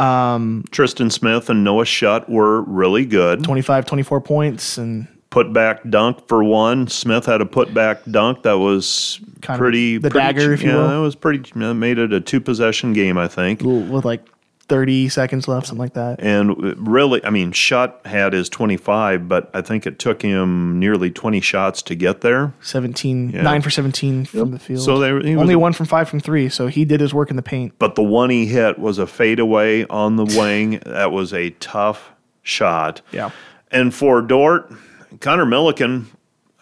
Um, 0.00 0.64
Tristan 0.70 1.10
Smith 1.10 1.50
and 1.50 1.62
Noah 1.62 1.84
Shutt 1.84 2.28
were 2.28 2.62
really 2.62 3.04
good. 3.04 3.44
25, 3.44 3.84
24 3.86 4.20
points, 4.20 4.78
and 4.78 5.06
Put 5.30 5.52
back 5.52 5.88
dunk 5.88 6.26
for 6.26 6.42
one. 6.42 6.88
Smith 6.88 7.24
had 7.26 7.40
a 7.40 7.46
put 7.46 7.72
back 7.72 7.98
dunk 8.10 8.42
that 8.42 8.54
was 8.58 9.20
Kind 9.42 9.58
pretty 9.60 9.96
the 9.98 10.10
pretty- 10.10 10.24
dagger, 10.26 10.52
if 10.52 10.62
you 10.62 10.70
yeah, 10.70 10.76
will. 10.76 10.88
that 10.88 10.96
was 10.96 11.14
pretty. 11.14 11.52
Made 11.56 11.98
it 11.98 12.12
a 12.12 12.20
two 12.20 12.40
possession 12.40 12.92
game, 12.92 13.16
I 13.16 13.28
think. 13.28 13.60
with 13.62 14.04
like 14.04 14.26
30 14.70 15.08
seconds 15.10 15.46
left, 15.48 15.66
something 15.66 15.80
like 15.80 15.92
that. 15.94 16.20
And 16.22 16.56
really, 16.78 17.22
I 17.24 17.30
mean, 17.30 17.52
Shutt 17.52 18.00
had 18.06 18.32
his 18.32 18.48
25, 18.48 19.28
but 19.28 19.50
I 19.52 19.60
think 19.60 19.86
it 19.86 19.98
took 19.98 20.22
him 20.22 20.78
nearly 20.78 21.10
20 21.10 21.40
shots 21.40 21.82
to 21.82 21.94
get 21.94 22.22
there. 22.22 22.54
17, 22.62 23.32
nine 23.32 23.60
for 23.60 23.68
17 23.70 24.24
from 24.24 24.52
the 24.52 24.58
field. 24.58 24.80
So 24.82 24.98
they 24.98 25.12
was 25.12 25.26
only 25.26 25.54
a- 25.54 25.58
one 25.58 25.72
from 25.74 25.86
five 25.86 26.08
from 26.08 26.20
three. 26.20 26.48
So 26.48 26.68
he 26.68 26.84
did 26.86 27.00
his 27.00 27.12
work 27.12 27.28
in 27.30 27.36
the 27.36 27.42
paint. 27.42 27.74
But 27.78 27.96
the 27.96 28.02
one 28.02 28.30
he 28.30 28.46
hit 28.46 28.78
was 28.78 28.98
a 28.98 29.06
fadeaway 29.06 29.84
on 29.88 30.16
the 30.16 30.24
wing. 30.24 30.80
That 30.86 31.12
was 31.12 31.32
a 31.34 31.50
tough 31.50 32.10
shot. 32.42 33.00
Yeah. 33.12 33.30
And 33.70 33.94
for 33.94 34.22
Dordt, 34.22 34.72
Connor 35.20 35.46
Milliken 35.46 36.06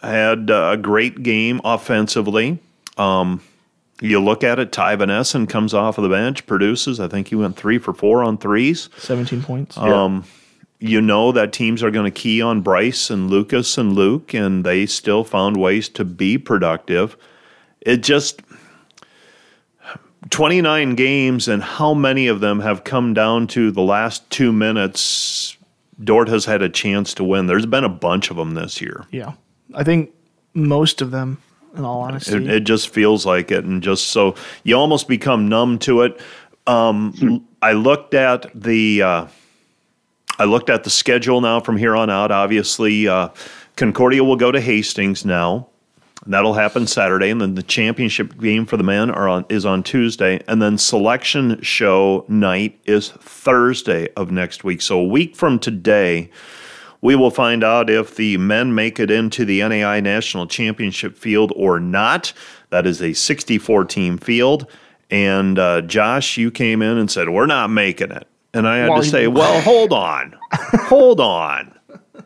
had 0.01 0.49
uh, 0.51 0.71
a 0.73 0.77
great 0.77 1.23
game 1.23 1.61
offensively. 1.63 2.59
Um, 2.97 3.41
you 4.01 4.19
look 4.19 4.43
at 4.43 4.59
it, 4.59 4.71
Ty 4.71 4.95
Van 4.97 5.09
Essen 5.09 5.47
comes 5.47 5.73
off 5.73 5.97
of 5.97 6.03
the 6.03 6.09
bench, 6.09 6.45
produces. 6.45 6.99
I 6.99 7.07
think 7.07 7.27
he 7.27 7.35
went 7.35 7.55
three 7.57 7.77
for 7.77 7.93
four 7.93 8.23
on 8.23 8.37
threes. 8.37 8.89
17 8.97 9.43
points. 9.43 9.77
Um, 9.77 10.23
you 10.79 11.01
know 11.01 11.31
that 11.33 11.51
teams 11.51 11.83
are 11.83 11.91
going 11.91 12.05
to 12.05 12.11
key 12.11 12.41
on 12.41 12.61
Bryce 12.61 13.09
and 13.09 13.29
Lucas 13.29 13.77
and 13.77 13.93
Luke, 13.93 14.33
and 14.33 14.65
they 14.65 14.85
still 14.85 15.23
found 15.23 15.57
ways 15.57 15.89
to 15.89 16.05
be 16.05 16.37
productive. 16.37 17.17
It 17.81 17.97
just 17.97 18.41
29 20.29 20.95
games, 20.95 21.47
and 21.47 21.63
how 21.63 21.93
many 21.93 22.27
of 22.27 22.39
them 22.39 22.59
have 22.59 22.83
come 22.83 23.13
down 23.13 23.47
to 23.47 23.71
the 23.71 23.81
last 23.81 24.29
two 24.29 24.51
minutes? 24.51 25.57
Dordt 26.01 26.29
has 26.29 26.45
had 26.45 26.61
a 26.61 26.69
chance 26.69 27.13
to 27.15 27.23
win. 27.23 27.47
There's 27.47 27.65
been 27.65 27.83
a 27.83 27.89
bunch 27.89 28.31
of 28.31 28.37
them 28.37 28.53
this 28.53 28.81
year. 28.81 29.05
yeah. 29.11 29.33
I 29.75 29.83
think 29.83 30.11
most 30.55 30.99
of 30.99 31.11
them, 31.11 31.37
in 31.75 31.85
all 31.85 32.01
honesty. 32.01 32.35
It, 32.35 32.49
it 32.49 32.63
just 32.63 32.89
feels 32.89 33.25
like 33.25 33.51
it, 33.51 33.65
and 33.65 33.81
just 33.81 34.07
so 34.07 34.35
you 34.63 34.75
almost 34.75 35.07
become 35.07 35.47
numb 35.47 35.79
to 35.79 36.01
it. 36.01 36.19
Um, 36.67 37.45
I 37.61 37.73
looked 37.73 38.13
at 38.13 38.51
the 38.53 39.01
uh, 39.01 39.27
I 40.37 40.45
looked 40.45 40.69
at 40.69 40.83
the 40.83 40.89
schedule 40.89 41.41
now 41.41 41.59
from 41.59 41.77
here 41.77 41.95
on 41.95 42.09
out. 42.09 42.31
Obviously, 42.31 43.07
uh, 43.07 43.29
Concordia 43.75 44.23
will 44.23 44.35
go 44.35 44.51
to 44.51 44.61
Hastings 44.61 45.25
now. 45.25 45.67
That'll 46.25 46.53
happen 46.53 46.85
Saturday, 46.85 47.29
and 47.29 47.39
then 47.39 47.55
the 47.55 47.63
championship 47.63 48.37
game 48.39 48.65
for 48.65 48.75
the 48.75 48.83
men 48.83 49.09
are 49.09 49.27
on 49.27 49.45
is 49.49 49.65
on 49.65 49.83
Tuesday, 49.83 50.41
and 50.47 50.61
then 50.61 50.77
selection 50.77 51.61
show 51.61 52.25
night 52.27 52.79
is 52.85 53.09
Thursday 53.09 54.09
of 54.15 54.29
next 54.29 54.63
week. 54.63 54.81
So 54.81 54.99
a 54.99 55.05
week 55.05 55.35
from 55.35 55.59
today, 55.59 56.29
We 57.01 57.15
will 57.15 57.31
find 57.31 57.63
out 57.63 57.89
if 57.89 58.15
the 58.15 58.37
men 58.37 58.75
make 58.75 58.99
it 58.99 59.09
into 59.09 59.45
the 59.45 59.61
NAIA 59.61 60.03
National 60.03 60.47
Championship 60.47 61.17
field 61.17 61.53
or 61.55 61.79
not. 61.79 62.33
That 62.71 62.85
is 62.85 63.01
a 63.01 63.13
64 63.13 63.85
team 63.85 64.17
field. 64.17 64.69
And 65.09 65.57
uh, 65.57 65.81
Josh, 65.81 66.37
you 66.37 66.51
came 66.51 66.81
in 66.81 66.97
and 66.97 67.09
said, 67.09 67.29
We're 67.29 67.45
not 67.45 67.69
making 67.69 68.11
it. 68.11 68.27
And 68.53 68.67
I 68.67 68.77
had 68.77 68.89
Well, 68.89 69.01
to 69.01 69.07
say, 69.07 69.21
you- 69.23 69.31
Well, 69.31 69.61
hold 69.61 69.93
on. 69.93 70.35
hold 70.51 71.19
on. 71.19 71.73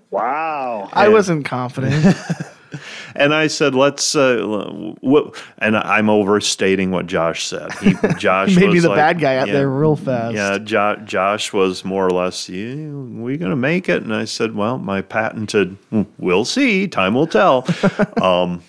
Wow. 0.10 0.90
I 0.94 1.10
wasn't 1.10 1.46
confident. 1.46 2.16
And 3.16 3.34
I 3.34 3.46
said, 3.48 3.76
let's, 3.76 4.16
uh, 4.16 4.38
w- 4.38 5.32
and 5.60 5.78
I'm 5.78 6.10
overstating 6.10 6.90
what 6.90 7.06
Josh 7.06 7.46
said. 7.46 7.72
He, 7.74 7.94
Josh 8.18 8.56
Maybe 8.56 8.74
was 8.74 8.84
the 8.84 8.90
like- 8.90 8.98
bad 8.98 9.20
guy 9.20 9.38
out 9.38 9.48
yeah, 9.48 9.54
there 9.54 9.70
real 9.70 9.96
fast. 9.96 10.34
Yeah, 10.34 10.58
jo- 10.58 10.96
Josh 11.06 11.54
was 11.54 11.86
more 11.86 12.08
or 12.08 12.10
less, 12.10 12.50
yeah, 12.50 12.74
we 12.74 13.38
going 13.38 13.52
to 13.52 13.56
make 13.56 13.88
it? 13.88 14.02
And 14.02 14.16
I 14.16 14.26
said, 14.26 14.56
well, 14.56 14.80
my 14.80 15.02
patented, 15.02 15.78
we'll 16.18 16.46
see, 16.46 16.88
time 16.88 17.14
will 17.14 17.28
tell. 17.28 17.68
um, 18.22 18.64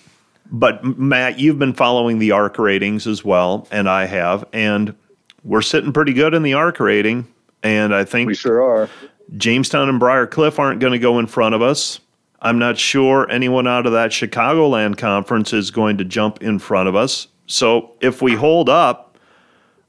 but 0.51 0.83
Matt, 0.83 1.39
you've 1.39 1.57
been 1.57 1.73
following 1.73 2.19
the 2.19 2.31
ARC 2.31 2.59
ratings 2.59 3.07
as 3.07 3.25
well, 3.25 3.67
and 3.71 3.89
I 3.89 4.05
have, 4.05 4.45
and 4.53 4.95
we're 5.43 5.63
sitting 5.63 5.91
pretty 5.91 6.13
good 6.13 6.33
in 6.35 6.43
the 6.43 6.53
ARC 6.53 6.79
rating. 6.79 7.27
And 7.63 7.95
I 7.95 8.03
think 8.05 8.27
we 8.27 8.35
sure 8.35 8.61
are. 8.61 8.89
Jamestown 9.37 9.89
and 9.89 9.99
Briar 9.99 10.27
Cliff 10.27 10.59
aren't 10.59 10.79
going 10.79 10.93
to 10.93 10.99
go 10.99 11.17
in 11.17 11.25
front 11.25 11.55
of 11.55 11.63
us. 11.63 11.99
I'm 12.45 12.59
not 12.59 12.77
sure 12.77 13.27
anyone 13.31 13.65
out 13.65 13.87
of 13.87 13.93
that 13.93 14.11
Chicagoland 14.11 14.97
conference 14.99 15.51
is 15.51 15.71
going 15.71 15.97
to 15.97 16.05
jump 16.05 16.43
in 16.43 16.59
front 16.59 16.87
of 16.87 16.95
us. 16.95 17.27
So 17.47 17.95
if 18.01 18.21
we 18.21 18.35
hold 18.35 18.69
up, 18.69 19.17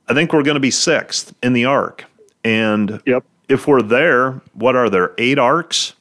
I 0.08 0.14
think 0.14 0.32
we're 0.32 0.42
going 0.42 0.54
to 0.54 0.60
be 0.60 0.70
sixth 0.70 1.34
in 1.42 1.52
the 1.52 1.66
arc. 1.66 2.06
And 2.44 3.02
Yep. 3.04 3.24
if 3.50 3.66
we're 3.66 3.82
there, 3.82 4.40
what 4.54 4.74
are 4.74 4.88
there? 4.88 5.12
Eight 5.18 5.38
arcs? 5.38 5.92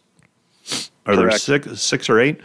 Are 1.06 1.18
there 1.18 1.30
six, 1.32 1.82
six 1.82 2.10
or 2.10 2.22
eight? 2.22 2.40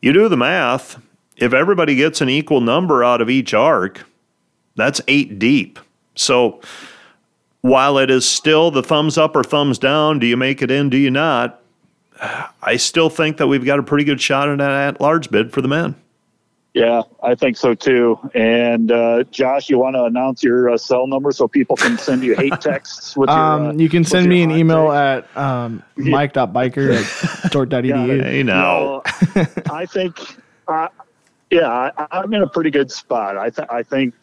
You 0.00 0.12
do 0.12 0.28
the 0.28 0.36
math. 0.36 1.02
If 1.36 1.52
everybody 1.52 1.96
gets 1.96 2.20
an 2.20 2.28
equal 2.28 2.60
number 2.60 3.02
out 3.02 3.20
of 3.20 3.28
each 3.28 3.52
arc, 3.52 4.04
that's 4.76 5.00
eight 5.08 5.40
deep. 5.40 5.80
So 6.14 6.60
while 7.62 7.98
it 7.98 8.12
is 8.12 8.24
still 8.28 8.70
the 8.70 8.82
thumbs 8.82 9.18
up 9.18 9.34
or 9.34 9.42
thumbs 9.42 9.78
down, 9.78 10.20
do 10.20 10.26
you 10.26 10.36
make 10.36 10.62
it 10.62 10.70
in? 10.70 10.88
Do 10.88 10.96
you 10.96 11.10
not? 11.10 11.60
I 12.62 12.76
still 12.76 13.10
think 13.10 13.36
that 13.38 13.46
we've 13.46 13.64
got 13.64 13.78
a 13.78 13.82
pretty 13.82 14.04
good 14.04 14.20
shot 14.20 14.48
at 14.48 14.60
at 14.60 15.00
large 15.00 15.30
bid 15.30 15.52
for 15.52 15.60
the 15.60 15.68
men. 15.68 15.94
Yeah, 16.74 17.02
I 17.22 17.34
think 17.34 17.56
so 17.56 17.72
too. 17.74 18.18
And 18.34 18.92
uh, 18.92 19.24
Josh, 19.30 19.70
you 19.70 19.78
want 19.78 19.96
to 19.96 20.04
announce 20.04 20.42
your 20.42 20.68
uh, 20.68 20.76
cell 20.76 21.06
number 21.06 21.32
so 21.32 21.48
people 21.48 21.74
can 21.74 21.96
send 21.96 22.22
you 22.22 22.36
hate 22.36 22.60
texts 22.60 23.16
with 23.16 23.28
your. 23.30 23.38
uh, 23.38 23.70
Um, 23.70 23.80
you 23.80 23.88
can 23.88 24.04
send 24.04 24.28
me 24.28 24.42
an 24.42 24.50
email 24.50 24.88
take? 24.88 25.24
at 25.34 25.36
um, 25.38 25.82
mike.biker 25.96 27.44
at 27.44 27.50
dordt.edu. 27.52 28.22
Hey, 28.22 28.42
now. 28.42 29.02
No, 29.34 29.46
I 29.72 29.86
think, 29.86 30.18
uh, 30.68 30.88
yeah, 31.50 31.66
I, 31.96 32.06
I'm 32.10 32.34
in 32.34 32.42
a 32.42 32.46
pretty 32.48 32.70
good 32.70 32.90
spot. 32.90 33.38
I, 33.38 33.48
th- 33.48 33.68
I 33.70 33.82
think, 33.82 34.14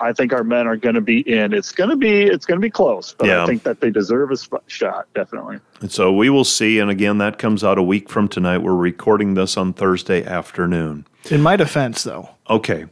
I 0.00 0.12
think 0.12 0.32
our 0.32 0.44
men 0.44 0.66
are 0.66 0.76
going 0.76 0.94
to 0.94 1.00
be 1.00 1.20
in. 1.20 1.52
It's 1.52 1.72
going 1.72 1.90
to 1.90 1.96
be, 1.96 2.22
it's 2.22 2.46
going 2.46 2.58
to 2.60 2.64
be 2.64 2.70
close, 2.70 3.14
but 3.18 3.26
Yeah. 3.26 3.42
I 3.42 3.46
think 3.46 3.62
that 3.64 3.80
they 3.80 3.90
deserve 3.90 4.30
a 4.30 4.36
sp- 4.38 4.62
shot, 4.68 5.06
definitely. 5.14 5.58
And 5.80 5.90
so 5.90 6.12
we 6.12 6.30
will 6.30 6.44
see. 6.44 6.78
And 6.78 6.90
again, 6.90 7.18
that 7.18 7.38
comes 7.38 7.64
out 7.64 7.78
a 7.78 7.82
week 7.82 8.08
from 8.08 8.28
tonight. 8.28 8.58
We're 8.58 8.74
recording 8.76 9.34
this 9.34 9.56
on 9.56 9.72
Thursday 9.72 10.24
afternoon. 10.24 11.06
In 11.30 11.42
my 11.42 11.56
defense, 11.56 12.04
though, 12.04 12.30
Okay. 12.48 12.86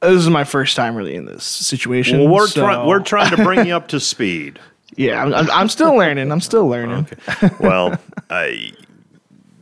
this 0.00 0.12
is 0.16 0.28
my 0.28 0.44
first 0.44 0.76
time 0.76 0.94
really 0.96 1.14
in 1.14 1.24
this 1.24 1.44
situation. 1.44 2.18
Well, 2.20 2.28
we're, 2.34 2.46
so- 2.46 2.60
try- 2.62 2.86
we're 2.86 3.00
trying 3.02 3.34
to 3.36 3.42
bring 3.42 3.66
you 3.66 3.74
up 3.74 3.88
to 3.88 4.00
speed. 4.14 4.58
yeah, 4.96 5.22
I'm, 5.22 5.32
I'm, 5.34 5.50
I'm 5.50 5.68
still 5.68 5.94
learning. 5.96 6.30
I'm 6.30 6.40
still 6.40 6.66
learning. 6.68 7.08
Okay. 7.28 7.50
Well, 7.58 7.98
I, 8.30 8.72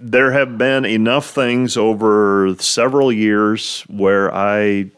there 0.00 0.32
have 0.32 0.58
been 0.58 0.84
enough 0.84 1.30
things 1.30 1.76
over 1.76 2.54
several 2.58 3.12
years 3.12 3.82
where 3.88 4.34
I 4.34 4.90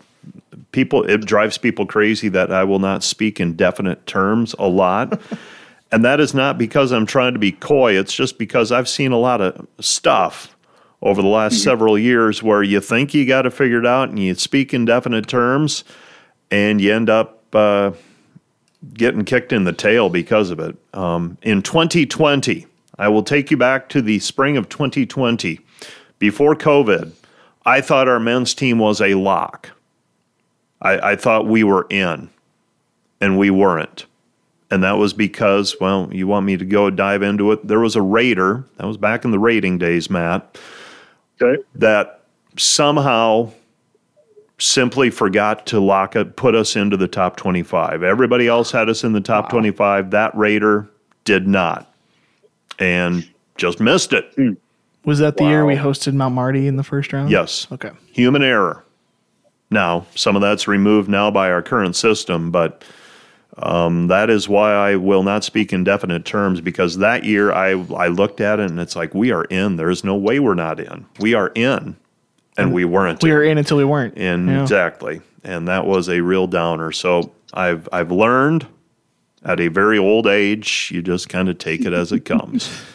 people 0.73 1.05
it 1.05 1.25
drives 1.25 1.59
people 1.59 1.87
crazy 1.87 2.29
that 2.31 2.53
I 2.53 2.65
will 2.65 2.79
not 2.79 3.03
speak 3.03 3.41
in 3.41 3.55
definite 3.55 4.07
terms 4.07 4.55
a 4.59 4.69
lot. 4.69 5.21
and 5.93 6.05
that 6.05 6.21
is 6.21 6.35
not 6.35 6.59
because 6.59 6.93
I'm 6.93 7.07
trying 7.07 7.35
to 7.35 7.39
be 7.39 7.53
coy, 7.53 7.99
it's 7.99 8.15
just 8.15 8.39
because 8.39 8.73
I've 8.73 8.89
seen 8.89 9.13
a 9.13 9.19
lot 9.19 9.41
of 9.41 9.67
stuff 9.81 10.57
over 11.03 11.21
the 11.21 11.29
last 11.29 11.63
several 11.63 11.99
years 11.99 12.43
where 12.43 12.63
you 12.63 12.81
think 12.81 13.13
you 13.13 13.27
got 13.27 13.43
to 13.43 13.51
figure 13.51 13.65
it 13.79 13.85
figured 13.85 13.87
out 13.87 14.09
and 14.09 14.19
you 14.19 14.35
speak 14.35 14.73
in 14.73 14.87
definite 14.87 15.29
terms 15.29 15.85
and 16.51 16.81
you 16.81 16.95
end 16.95 17.11
up 17.11 17.45
uh, 17.55 17.93
getting 18.95 19.25
kicked 19.25 19.53
in 19.53 19.65
the 19.65 19.73
tail 19.73 20.09
because 20.09 20.51
of 20.51 20.59
it. 20.59 20.77
Um, 20.95 21.37
in 21.43 21.63
2020, 21.63 22.67
I 22.99 23.09
will 23.09 23.23
take 23.23 23.51
you 23.51 23.57
back 23.57 23.89
to 23.91 24.01
the 24.01 24.19
spring 24.19 24.57
of 24.57 24.69
2020. 24.69 25.61
Before 26.19 26.55
COVID, 26.55 27.13
I 27.67 27.81
thought 27.81 28.09
our 28.09 28.21
men's 28.21 28.55
team 28.55 28.79
was 28.79 29.01
a 29.01 29.15
lock. 29.15 29.71
I, 30.85 31.13
I 31.13 31.17
thought 31.17 31.47
we 31.47 31.65
were 31.65 31.87
in, 31.91 32.31
and 33.21 33.39
we 33.39 33.51
weren't. 33.51 34.07
And 34.71 34.83
that 34.85 34.93
was 34.99 35.13
because, 35.13 35.77
well, 35.81 36.09
you 36.13 36.27
want 36.27 36.47
me 36.47 36.57
to 36.57 36.65
go 36.65 36.91
dive 36.91 37.23
into 37.23 37.53
it? 37.53 37.67
There 37.67 37.81
was 37.81 37.97
a 37.97 38.03
rater, 38.03 38.65
that 38.77 38.87
was 38.87 38.97
back 38.97 39.25
in 39.25 39.31
the 39.31 39.39
rating 39.39 39.79
days, 39.79 40.11
Matt, 40.11 40.59
Okay. 41.41 41.63
that 41.75 42.21
somehow 42.57 43.51
simply 44.59 45.11
forgot 45.11 45.67
to 45.67 45.81
lock 45.81 46.17
it, 46.17 46.37
put 46.37 46.55
us 46.55 46.77
into 46.77 46.97
the 46.97 47.09
top 47.09 47.37
25. 47.37 48.03
Everybody 48.03 48.47
else 48.47 48.71
had 48.71 48.89
us 48.89 49.05
in 49.05 49.13
the 49.13 49.21
top 49.21 49.51
25. 49.51 50.11
That 50.13 50.35
rater 50.37 50.89
did 51.25 51.47
not. 51.49 51.93
And 52.79 53.29
just 53.57 53.81
missed 53.81 54.13
it. 54.13 54.33
Hmm. 54.37 54.53
Was 55.05 55.19
that 55.19 55.37
the 55.37 55.45
year 55.45 55.65
we 55.67 55.75
hosted 55.75 56.15
Mount 56.15 56.35
Marty 56.35 56.67
in 56.67 56.77
the 56.77 56.83
first 56.83 57.13
round? 57.13 57.31
Yes. 57.31 57.67
Okay. 57.71 57.91
Human 58.13 58.43
error. 58.43 58.83
Now, 59.71 60.07
some 60.15 60.37
of 60.37 60.43
that's 60.43 60.69
removed 60.69 61.09
now 61.09 61.31
by 61.31 61.51
our 61.51 61.63
current 61.63 61.97
system, 61.97 62.51
but 62.51 62.85
um, 63.59 64.09
that 64.09 64.31
is 64.31 64.49
why 64.49 64.73
I 64.73 64.97
will 64.97 65.23
not 65.23 65.45
speak 65.45 65.73
in 65.73 65.85
definite 65.85 66.25
terms 66.25 66.61
because 66.61 66.99
that 66.99 67.25
year 67.25 67.53
I, 67.53 67.71
I 67.95 68.09
looked 68.09 68.41
at 68.41 68.61
it 68.61 68.71
and 68.71 68.79
it's 68.81 68.97
like, 68.97 69.15
we 69.15 69.33
are 69.33 69.45
in. 69.45 69.77
There's 69.77 70.05
no 70.05 70.17
way 70.17 70.39
we're 70.41 70.55
not 70.55 70.81
in. 70.81 71.07
We 71.21 71.35
are 71.35 71.51
in, 71.55 71.97
and 72.57 72.73
we 72.73 72.85
weren't. 72.85 73.23
We 73.23 73.31
in. 73.31 73.37
were 73.37 73.43
in 73.45 73.59
until 73.59 73.77
we 73.79 73.85
weren't. 73.85 74.15
And 74.17 74.49
Yeah. 74.49 74.63
exactly. 74.63 75.21
And 75.45 75.69
that 75.69 75.87
was 75.87 76.09
a 76.09 76.21
real 76.21 76.47
downer. 76.47 76.91
So 76.93 77.33
I've 77.53 77.89
I've 77.93 78.11
learned 78.11 78.67
at 79.45 79.61
a 79.61 79.69
very 79.69 79.99
old 79.99 80.27
age, 80.27 80.91
you 80.93 81.03
just 81.03 81.29
kind 81.29 81.49
of 81.49 81.59
take 81.59 81.85
it 81.85 81.93
as 81.93 82.13
it 82.13 82.25
comes. 82.25 82.71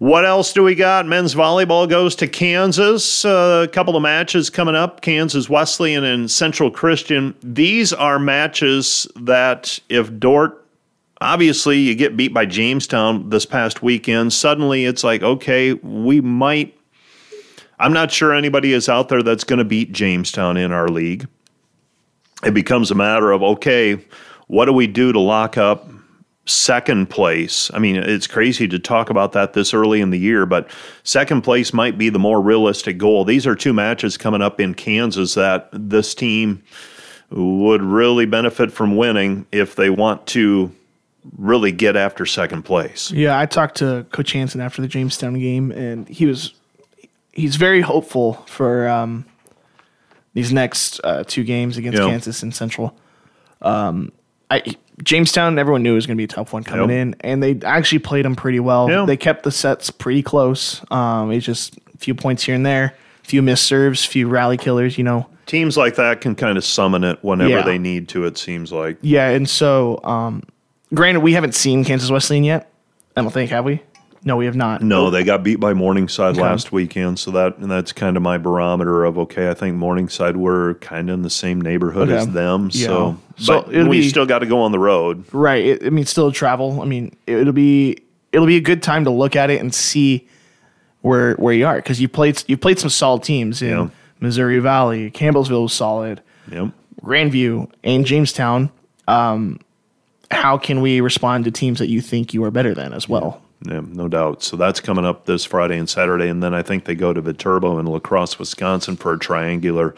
What 0.00 0.24
else 0.24 0.54
do 0.54 0.62
we 0.62 0.74
got? 0.74 1.06
Men's 1.06 1.34
volleyball 1.34 1.86
goes 1.86 2.16
to 2.16 2.26
Kansas. 2.26 3.22
Uh, 3.22 3.66
a 3.68 3.70
couple 3.70 3.96
of 3.96 4.02
matches 4.02 4.48
coming 4.48 4.74
up 4.74 5.02
Kansas 5.02 5.50
Wesleyan 5.50 6.04
and 6.04 6.30
Central 6.30 6.70
Christian. 6.70 7.34
These 7.42 7.92
are 7.92 8.18
matches 8.18 9.06
that, 9.14 9.78
if 9.90 10.10
Dordt, 10.18 10.66
obviously, 11.20 11.80
you 11.80 11.94
get 11.94 12.16
beat 12.16 12.32
by 12.32 12.46
Jamestown 12.46 13.28
this 13.28 13.44
past 13.44 13.82
weekend, 13.82 14.32
suddenly 14.32 14.86
it's 14.86 15.04
like, 15.04 15.22
okay, 15.22 15.74
we 15.74 16.22
might 16.22 16.74
I'm 17.78 17.92
not 17.92 18.10
sure 18.10 18.32
anybody 18.32 18.72
is 18.72 18.88
out 18.88 19.10
there 19.10 19.22
that's 19.22 19.44
going 19.44 19.58
to 19.58 19.66
beat 19.66 19.92
Jamestown 19.92 20.56
in 20.56 20.72
our 20.72 20.88
league. 20.88 21.28
It 22.42 22.54
becomes 22.54 22.90
a 22.90 22.94
matter 22.94 23.32
of 23.32 23.42
okay, 23.42 24.02
what 24.46 24.64
do 24.64 24.72
we 24.72 24.86
do 24.86 25.12
to 25.12 25.20
lock 25.20 25.58
up 25.58 25.90
second 26.50 27.08
place? 27.10 27.70
I 27.72 27.78
mean, 27.78 27.96
it's 27.96 28.26
crazy 28.26 28.66
to 28.68 28.78
talk 28.78 29.10
about 29.10 29.32
that 29.32 29.52
this 29.52 29.72
early 29.72 30.00
in 30.00 30.10
the 30.10 30.18
year, 30.18 30.46
but 30.46 30.70
second 31.04 31.42
place 31.42 31.72
might 31.72 31.96
be 31.96 32.08
the 32.08 32.18
more 32.18 32.40
realistic 32.40 32.98
goal. 32.98 33.24
These 33.24 33.46
are 33.46 33.54
two 33.54 33.72
matches 33.72 34.16
coming 34.16 34.42
up 34.42 34.60
in 34.60 34.74
Kansas 34.74 35.34
that 35.34 35.68
this 35.72 36.14
team 36.14 36.62
would 37.30 37.82
really 37.82 38.26
benefit 38.26 38.72
from 38.72 38.96
winning 38.96 39.46
if 39.52 39.76
they 39.76 39.90
want 39.90 40.26
to 40.28 40.70
really 41.36 41.70
get 41.70 41.96
after 41.96 42.26
second 42.26 42.62
place. 42.62 43.10
Yeah, 43.12 43.38
I 43.38 43.46
talked 43.46 43.76
to 43.76 44.04
Coach 44.10 44.32
Hansen 44.32 44.60
after 44.60 44.82
the 44.82 44.88
Jamestown 44.88 45.38
game, 45.38 45.70
and 45.70 46.08
he 46.08 46.26
was 46.26 46.54
he's 47.32 47.56
very 47.56 47.80
hopeful 47.82 48.34
for 48.48 48.88
um, 48.88 49.24
these 50.34 50.52
next 50.52 51.00
uh, 51.04 51.22
two 51.26 51.44
games 51.44 51.76
against 51.76 51.98
Yeah. 52.00 52.08
Kansas 52.08 52.42
and 52.42 52.54
Central. 52.54 52.96
Um, 53.62 54.10
I 54.50 54.62
Jamestown, 55.04 55.58
everyone 55.58 55.82
knew 55.82 55.92
it 55.92 55.96
was 55.96 56.06
going 56.06 56.16
to 56.16 56.20
be 56.20 56.24
a 56.24 56.28
tough 56.28 56.52
one 56.52 56.62
coming 56.64 56.90
Yep. 56.90 56.98
in, 56.98 57.16
and 57.20 57.42
they 57.42 57.58
actually 57.64 58.00
played 58.00 58.24
them 58.24 58.36
pretty 58.36 58.60
well. 58.60 58.88
Yeah. 58.90 59.04
They 59.06 59.16
kept 59.16 59.42
the 59.44 59.50
sets 59.50 59.90
pretty 59.90 60.22
close. 60.22 60.82
Um, 60.90 61.30
it's 61.32 61.46
just 61.46 61.76
a 61.94 61.98
few 61.98 62.14
points 62.14 62.42
here 62.44 62.54
and 62.54 62.64
there, 62.66 62.94
a 63.24 63.26
few 63.26 63.42
missed 63.42 63.64
serves, 63.64 64.04
few 64.04 64.28
rally 64.28 64.56
killers. 64.56 64.98
You 64.98 65.04
know, 65.04 65.26
Teams 65.46 65.76
like 65.76 65.96
that 65.96 66.20
can 66.20 66.34
kind 66.34 66.56
of 66.58 66.64
summon 66.64 67.02
it 67.04 67.18
whenever 67.22 67.50
Yeah. 67.50 67.62
they 67.62 67.78
need 67.78 68.08
to, 68.10 68.24
it 68.24 68.38
seems 68.38 68.70
like. 68.72 68.98
yeah. 69.02 69.30
And 69.30 69.48
so, 69.48 70.00
um, 70.04 70.42
granted, 70.94 71.20
we 71.20 71.32
haven't 71.32 71.54
seen 71.54 71.84
Kansas 71.84 72.10
Wesleyan 72.10 72.44
yet. 72.44 72.70
I 73.16 73.22
don't 73.22 73.32
think 73.32 73.50
have 73.50 73.64
we? 73.64 73.82
No, 74.22 74.36
we 74.36 74.44
have 74.44 74.54
not. 74.56 74.82
No, 74.82 75.08
they 75.08 75.24
got 75.24 75.42
beat 75.42 75.56
by 75.60 75.72
Morningside 75.72 76.32
Okay. 76.32 76.42
last 76.42 76.72
weekend, 76.72 77.18
so 77.18 77.30
that 77.30 77.56
and 77.58 77.70
that's 77.70 77.92
kind 77.92 78.16
of 78.18 78.22
my 78.22 78.36
barometer 78.36 79.04
of 79.04 79.16
okay. 79.18 79.48
I 79.48 79.54
think 79.54 79.76
Morningside 79.76 80.36
were 80.36 80.74
kind 80.74 81.08
of 81.08 81.14
in 81.14 81.22
the 81.22 81.30
same 81.30 81.58
neighborhood 81.60 82.10
Okay. 82.10 82.18
as 82.18 82.28
them, 82.28 82.68
Yeah. 82.72 82.86
so 82.86 83.16
So 83.38 83.62
but 83.62 83.68
we 83.88 84.00
be- 84.02 84.08
still 84.10 84.26
got 84.26 84.40
to 84.40 84.46
go 84.46 84.60
on 84.60 84.72
the 84.72 84.78
road. 84.78 85.24
Right. 85.32 85.64
It, 85.64 85.86
I 85.86 85.88
mean, 85.90 86.04
still 86.04 86.30
travel. 86.32 86.82
I 86.82 86.84
mean, 86.84 87.16
it'll 87.26 87.54
be 87.54 87.96
it'll 88.32 88.46
be 88.46 88.56
a 88.56 88.60
good 88.60 88.82
time 88.82 89.04
to 89.04 89.10
look 89.10 89.34
at 89.36 89.48
it 89.48 89.60
and 89.60 89.74
see 89.74 90.28
where 91.00 91.32
where 91.36 91.54
you 91.54 91.66
are 91.66 91.76
because 91.76 91.98
you 92.00 92.08
played 92.08 92.42
you 92.46 92.58
played 92.58 92.78
some 92.78 92.90
solid 92.90 93.22
teams 93.22 93.62
in 93.62 93.70
Yeah. 93.70 93.88
Missouri 94.20 94.58
Valley, 94.58 95.10
Campbellsville 95.12 95.62
was 95.62 95.72
solid, 95.72 96.20
Yep. 96.52 96.68
Grandview, 97.02 97.70
and 97.82 98.04
Jamestown. 98.04 98.68
Um, 99.08 99.60
how 100.30 100.58
can 100.58 100.82
we 100.82 101.00
respond 101.00 101.46
to 101.46 101.50
teams 101.50 101.78
that 101.78 101.88
you 101.88 102.02
think 102.02 102.34
you 102.34 102.44
are 102.44 102.50
better 102.50 102.74
than 102.74 102.92
as 102.92 103.08
well? 103.08 103.40
Yeah, 103.66 103.80
no 103.86 104.08
doubt. 104.08 104.42
So 104.42 104.56
that's 104.56 104.80
coming 104.80 105.04
up 105.04 105.26
this 105.26 105.44
Friday 105.44 105.76
and 105.76 105.88
Saturday, 105.88 106.28
and 106.28 106.42
then 106.42 106.54
I 106.54 106.62
think 106.62 106.84
they 106.86 106.94
go 106.94 107.12
to 107.12 107.20
Viterbo 107.20 107.78
in 107.78 107.86
La 107.86 107.98
Crosse, 107.98 108.38
Wisconsin, 108.38 108.96
for 108.96 109.12
a 109.12 109.18
triangular 109.18 109.94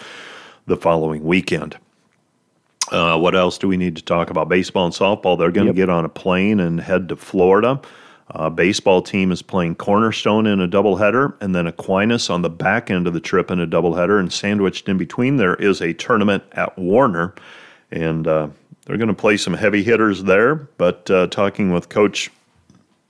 the 0.67 0.77
following 0.77 1.23
weekend. 1.25 1.77
Uh, 2.91 3.17
what 3.19 3.35
else 3.37 3.59
do 3.59 3.69
we 3.69 3.77
need 3.77 3.95
to 3.97 4.03
talk 4.03 4.31
about? 4.31 4.49
Baseball 4.49 4.87
and 4.87 4.95
softball. 4.95 5.39
They're 5.39 5.53
going 5.53 5.67
to 5.69 5.71
Yep. 5.73 5.77
get 5.77 5.89
on 5.91 6.05
a 6.05 6.09
plane 6.09 6.59
and 6.61 6.81
head 6.81 7.09
to 7.11 7.17
Florida. 7.17 7.81
Uh, 8.35 8.51
baseball 8.51 9.01
team 9.03 9.31
is 9.31 9.43
playing 9.43 9.77
Cornerstone 9.77 10.47
in 10.47 10.61
a 10.61 10.67
doubleheader, 10.69 11.35
and 11.41 11.55
then 11.55 11.67
Aquinas 11.67 12.31
on 12.31 12.43
the 12.43 12.51
back 12.51 12.91
end 12.91 13.07
of 13.07 13.13
the 13.13 13.21
trip 13.21 13.51
in 13.51 13.61
a 13.61 13.67
doubleheader. 13.67 14.19
And 14.19 14.33
sandwiched 14.33 14.89
in 14.89 14.99
between 14.99 15.37
there 15.37 15.55
is 15.55 15.81
a 15.81 15.93
tournament 15.93 16.43
at 16.53 16.77
Warner, 16.77 17.35
and 17.93 18.27
uh, 18.27 18.49
they're 18.87 18.97
going 18.97 19.09
to 19.09 19.15
play 19.15 19.37
some 19.37 19.55
heavy 19.55 19.83
hitters 19.83 20.25
there. 20.25 20.57
But 20.57 21.11
uh, 21.11 21.29
talking 21.29 21.73
with 21.73 21.89
Coach 21.89 22.31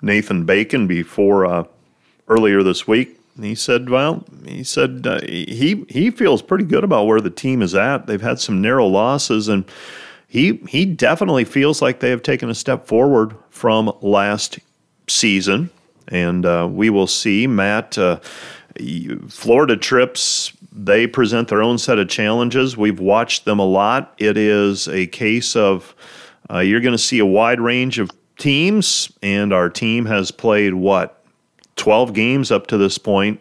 Nathan 0.02 0.44
Bacon 0.44 0.86
before 0.86 1.46
uh, 1.46 1.64
earlier 2.28 2.62
this 2.62 2.86
week. 2.86 3.18
He 3.40 3.54
said, 3.54 3.88
"Well, 3.88 4.24
he 4.44 4.62
said 4.62 5.06
uh, 5.06 5.20
he 5.22 5.86
he 5.88 6.10
feels 6.10 6.42
pretty 6.42 6.64
good 6.64 6.84
about 6.84 7.06
where 7.06 7.20
the 7.20 7.30
team 7.30 7.62
is 7.62 7.74
at. 7.74 8.06
They've 8.06 8.20
had 8.20 8.40
some 8.40 8.60
narrow 8.60 8.86
losses, 8.86 9.48
and 9.48 9.64
he 10.28 10.60
he 10.68 10.84
definitely 10.84 11.44
feels 11.44 11.80
like 11.80 12.00
they 12.00 12.10
have 12.10 12.22
taken 12.22 12.50
a 12.50 12.54
step 12.54 12.86
forward 12.86 13.34
from 13.48 13.90
last 14.02 14.58
season. 15.08 15.70
And 16.08 16.44
uh, 16.44 16.68
we 16.70 16.90
will 16.90 17.06
see, 17.06 17.46
Matt. 17.46 17.96
Uh, 17.96 18.20
Florida 19.28 19.76
trips 19.76 20.52
they 20.72 21.06
present 21.06 21.48
their 21.48 21.62
own 21.62 21.76
set 21.78 21.98
of 21.98 22.08
challenges. 22.08 22.76
We've 22.76 22.98
watched 22.98 23.44
them 23.44 23.58
a 23.58 23.66
lot. 23.66 24.14
It 24.18 24.36
is 24.38 24.88
a 24.88 25.06
case 25.06 25.54
of 25.54 25.94
uh, 26.50 26.60
you're 26.60 26.80
going 26.80 26.92
to 26.92 26.98
see 26.98 27.18
a 27.18 27.26
wide 27.26 27.60
range 27.60 27.98
of 27.98 28.10
teams, 28.42 29.12
and 29.22 29.52
our 29.52 29.70
team 29.70 30.04
has 30.06 30.32
played 30.32 30.74
what 30.74 31.22
12 31.76 32.12
games 32.12 32.50
up 32.50 32.66
to 32.66 32.76
this 32.76 32.98
point. 32.98 33.40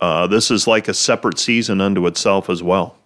Uh, 0.00 0.26
this 0.26 0.50
is 0.50 0.66
like 0.66 0.88
a 0.88 0.94
separate 0.94 1.38
season 1.38 1.82
unto 1.82 2.06
itself 2.06 2.48
as 2.48 2.62
well. 2.62 2.96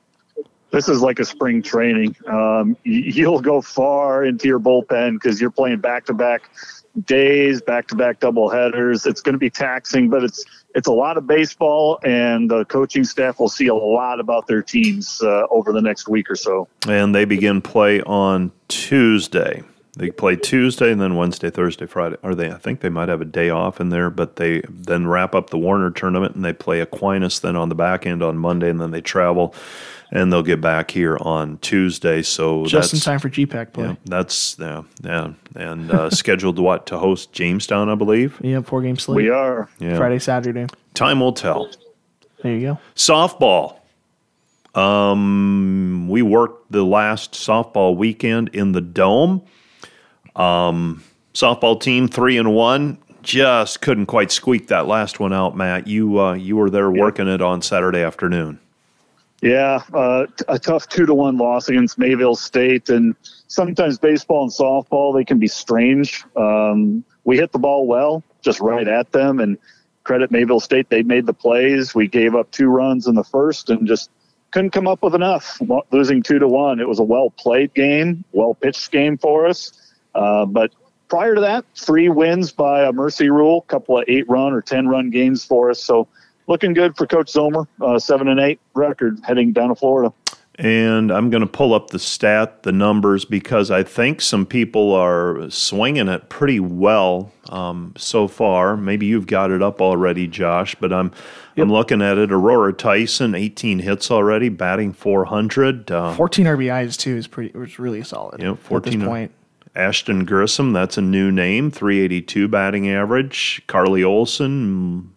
This 0.70 0.88
is 0.88 1.00
like 1.00 1.18
a 1.18 1.24
spring 1.24 1.60
training. 1.60 2.14
Um, 2.28 2.76
you'll 2.84 3.40
go 3.40 3.60
far 3.60 4.24
into 4.24 4.46
your 4.46 4.60
bullpen 4.60 5.14
because 5.14 5.40
you're 5.40 5.50
playing 5.50 5.80
back 5.80 6.06
to 6.06 6.14
back 6.14 6.48
days, 7.06 7.60
back 7.60 7.88
to 7.88 7.96
back 7.96 8.20
double 8.20 8.48
headers. 8.48 9.04
It's 9.04 9.20
going 9.20 9.34
to 9.34 9.38
be 9.38 9.50
taxing, 9.50 10.08
but 10.08 10.22
it's 10.22 10.44
it's 10.76 10.86
a 10.86 10.92
lot 10.92 11.16
of 11.16 11.26
baseball, 11.26 11.98
and 12.04 12.50
the 12.50 12.64
coaching 12.66 13.04
staff 13.04 13.40
will 13.40 13.48
see 13.48 13.66
a 13.66 13.74
lot 13.74 14.20
about 14.20 14.46
their 14.46 14.62
teams 14.62 15.20
uh, 15.22 15.46
over 15.50 15.72
the 15.72 15.82
next 15.82 16.08
week 16.08 16.30
or 16.30 16.36
so. 16.36 16.68
And 16.88 17.14
they 17.14 17.24
begin 17.24 17.60
play 17.60 18.00
on 18.02 18.52
Tuesday. 18.68 19.62
They 19.94 20.10
play 20.10 20.36
Tuesday 20.36 20.90
and 20.90 21.00
then 21.00 21.16
Wednesday, 21.16 21.50
Thursday, 21.50 21.84
Friday. 21.84 22.16
Are 22.22 22.34
they? 22.34 22.50
I 22.50 22.56
think 22.56 22.80
they 22.80 22.88
might 22.88 23.10
have 23.10 23.20
a 23.20 23.26
day 23.26 23.50
off 23.50 23.78
in 23.78 23.90
there, 23.90 24.08
but 24.08 24.36
they 24.36 24.62
then 24.68 25.06
wrap 25.06 25.34
up 25.34 25.50
the 25.50 25.58
Warner 25.58 25.90
tournament 25.90 26.34
and 26.34 26.42
they 26.42 26.54
play 26.54 26.80
Aquinas 26.80 27.40
then 27.40 27.56
on 27.56 27.68
the 27.68 27.74
back 27.74 28.06
end 28.06 28.22
on 28.22 28.38
Monday, 28.38 28.70
and 28.70 28.80
then 28.80 28.90
they 28.90 29.02
travel 29.02 29.54
and 30.12 30.30
they'll 30.30 30.42
get 30.42 30.60
back 30.60 30.90
here 30.90 31.16
on 31.20 31.58
Tuesday. 31.58 32.22
So 32.22 32.64
Just 32.66 32.94
in 32.94 33.00
time 33.00 33.18
for 33.18 33.30
GPAC 33.30 33.72
play. 33.72 33.86
Yeah, 33.86 33.94
that's 34.04 34.56
yeah, 34.58 34.82
yeah, 35.02 35.32
and 35.56 35.90
uh, 35.90 36.10
scheduled 36.10 36.58
what 36.58 36.86
to 36.86 36.98
host 36.98 37.32
Jamestown, 37.32 37.88
I 37.88 37.94
believe. 37.94 38.38
Yeah, 38.42 38.60
four 38.60 38.82
game 38.82 38.96
slate. 38.96 39.16
We 39.16 39.30
are. 39.30 39.68
Yeah, 39.78 39.96
Friday, 39.96 40.18
Saturday. 40.20 40.66
time 40.94 41.20
will 41.20 41.32
tell. 41.32 41.70
There 42.42 42.54
you 42.54 42.60
go. 42.60 42.78
Softball. 42.94 43.78
Um, 44.74 46.08
we 46.08 46.22
worked 46.22 46.72
the 46.72 46.82
last 46.84 47.32
softball 47.32 47.96
weekend 47.96 48.48
in 48.54 48.72
the 48.72 48.80
dome. 48.80 49.42
Um, 50.36 51.02
softball 51.34 51.80
team 51.80 52.08
three 52.08 52.38
and 52.38 52.54
one. 52.54 52.98
Just 53.22 53.80
couldn't 53.80 54.06
quite 54.06 54.32
squeak 54.32 54.68
that 54.68 54.86
last 54.88 55.20
one 55.20 55.32
out, 55.32 55.56
Matt. 55.56 55.86
You 55.86 56.20
uh, 56.20 56.34
you 56.34 56.56
were 56.56 56.70
there 56.70 56.90
working 56.90 57.28
it 57.28 57.40
on 57.40 57.62
Saturday 57.62 58.02
afternoon. 58.02 58.58
Yeah, 59.42 59.82
uh, 59.92 60.26
a 60.46 60.58
tough 60.58 60.88
two 60.88 61.04
to 61.04 61.14
one 61.14 61.36
loss 61.36 61.68
against 61.68 61.98
Mayville 61.98 62.36
State, 62.36 62.88
and 62.88 63.14
sometimes 63.48 63.98
baseball 63.98 64.44
and 64.44 64.52
softball 64.52 65.14
they 65.14 65.24
can 65.24 65.38
be 65.38 65.48
strange. 65.48 66.24
Um, 66.36 67.04
we 67.24 67.36
hit 67.36 67.50
the 67.50 67.58
ball 67.58 67.86
well, 67.86 68.22
just 68.40 68.60
right 68.60 68.86
at 68.86 69.10
them, 69.10 69.40
and 69.40 69.58
credit 70.04 70.30
Mayville 70.30 70.60
State 70.60 70.90
they 70.90 71.02
made 71.02 71.26
the 71.26 71.32
plays. 71.32 71.94
We 71.94 72.06
gave 72.06 72.36
up 72.36 72.50
two 72.52 72.68
runs 72.68 73.08
in 73.08 73.16
the 73.16 73.24
first, 73.24 73.68
and 73.68 73.86
just 73.86 74.10
couldn't 74.52 74.70
come 74.70 74.86
up 74.86 75.02
with 75.02 75.14
enough. 75.14 75.60
Losing 75.90 76.22
two 76.22 76.38
to 76.38 76.46
one, 76.46 76.78
it 76.78 76.88
was 76.88 77.00
a 77.00 77.04
well 77.04 77.30
played 77.30 77.74
game, 77.74 78.24
well 78.32 78.54
pitched 78.54 78.92
game 78.92 79.18
for 79.18 79.46
us, 79.46 79.72
uh, 80.14 80.46
but. 80.46 80.72
Prior 81.08 81.34
to 81.34 81.42
that, 81.42 81.66
three 81.76 82.08
wins 82.08 82.52
by 82.52 82.84
a 82.84 82.90
mercy 82.90 83.28
rule, 83.28 83.60
couple 83.68 83.98
of 83.98 84.04
eight 84.08 84.26
run 84.30 84.54
or 84.54 84.62
ten 84.62 84.88
run 84.88 85.10
games 85.10 85.44
for 85.44 85.68
us. 85.68 85.84
So 85.84 86.08
looking 86.46 86.72
good 86.72 86.96
for 86.96 87.06
Coach 87.06 87.30
Zomer. 87.30 87.66
Uh, 87.82 87.98
seven 87.98 88.28
and 88.28 88.40
eight 88.40 88.60
record 88.72 89.20
heading 89.22 89.52
down 89.52 89.68
to 89.68 89.74
Florida. 89.74 90.14
And 90.56 91.10
I'm 91.10 91.30
going 91.30 91.40
to 91.40 91.46
pull 91.46 91.72
up 91.74 91.90
the 91.90 91.98
stat, 91.98 92.62
the 92.62 92.72
numbers, 92.72 93.24
because 93.24 93.70
I 93.70 93.82
think 93.82 94.20
some 94.20 94.44
people 94.44 94.92
are 94.92 95.50
swinging 95.50 96.08
it 96.08 96.28
pretty 96.28 96.60
well 96.60 97.32
um, 97.48 97.94
so 97.96 98.28
far. 98.28 98.76
Maybe 98.76 99.06
you've 99.06 99.26
got 99.26 99.50
it 99.50 99.62
up 99.62 99.80
already, 99.80 100.26
Josh, 100.26 100.74
but 100.74 100.92
I'm 100.92 101.10
I'm 101.56 101.70
looking 101.70 102.00
at 102.00 102.16
it. 102.18 102.32
Aurora 102.32 102.72
Tyson, 102.72 103.34
18 103.34 103.80
hits 103.80 104.10
already, 104.10 104.48
batting 104.48 104.92
400. 104.92 105.90
Uh, 105.90 106.14
14 106.14 106.46
RBIs 106.46 106.96
too 106.96 107.16
is 107.16 107.26
pretty. 107.26 107.58
Was 107.58 107.78
really 107.78 108.02
solid. 108.02 108.42
Yeah, 108.42 108.52
At 108.52 108.58
14 108.58 108.98
this 108.98 109.06
point. 109.06 109.32
Ashton 109.74 110.24
Grissom, 110.24 110.72
that's 110.72 110.98
a 110.98 111.02
new 111.02 111.30
name, 111.30 111.70
382 111.70 112.48
batting 112.48 112.88
average. 112.88 113.62
Carly 113.66 114.04
Olson, 114.04 115.12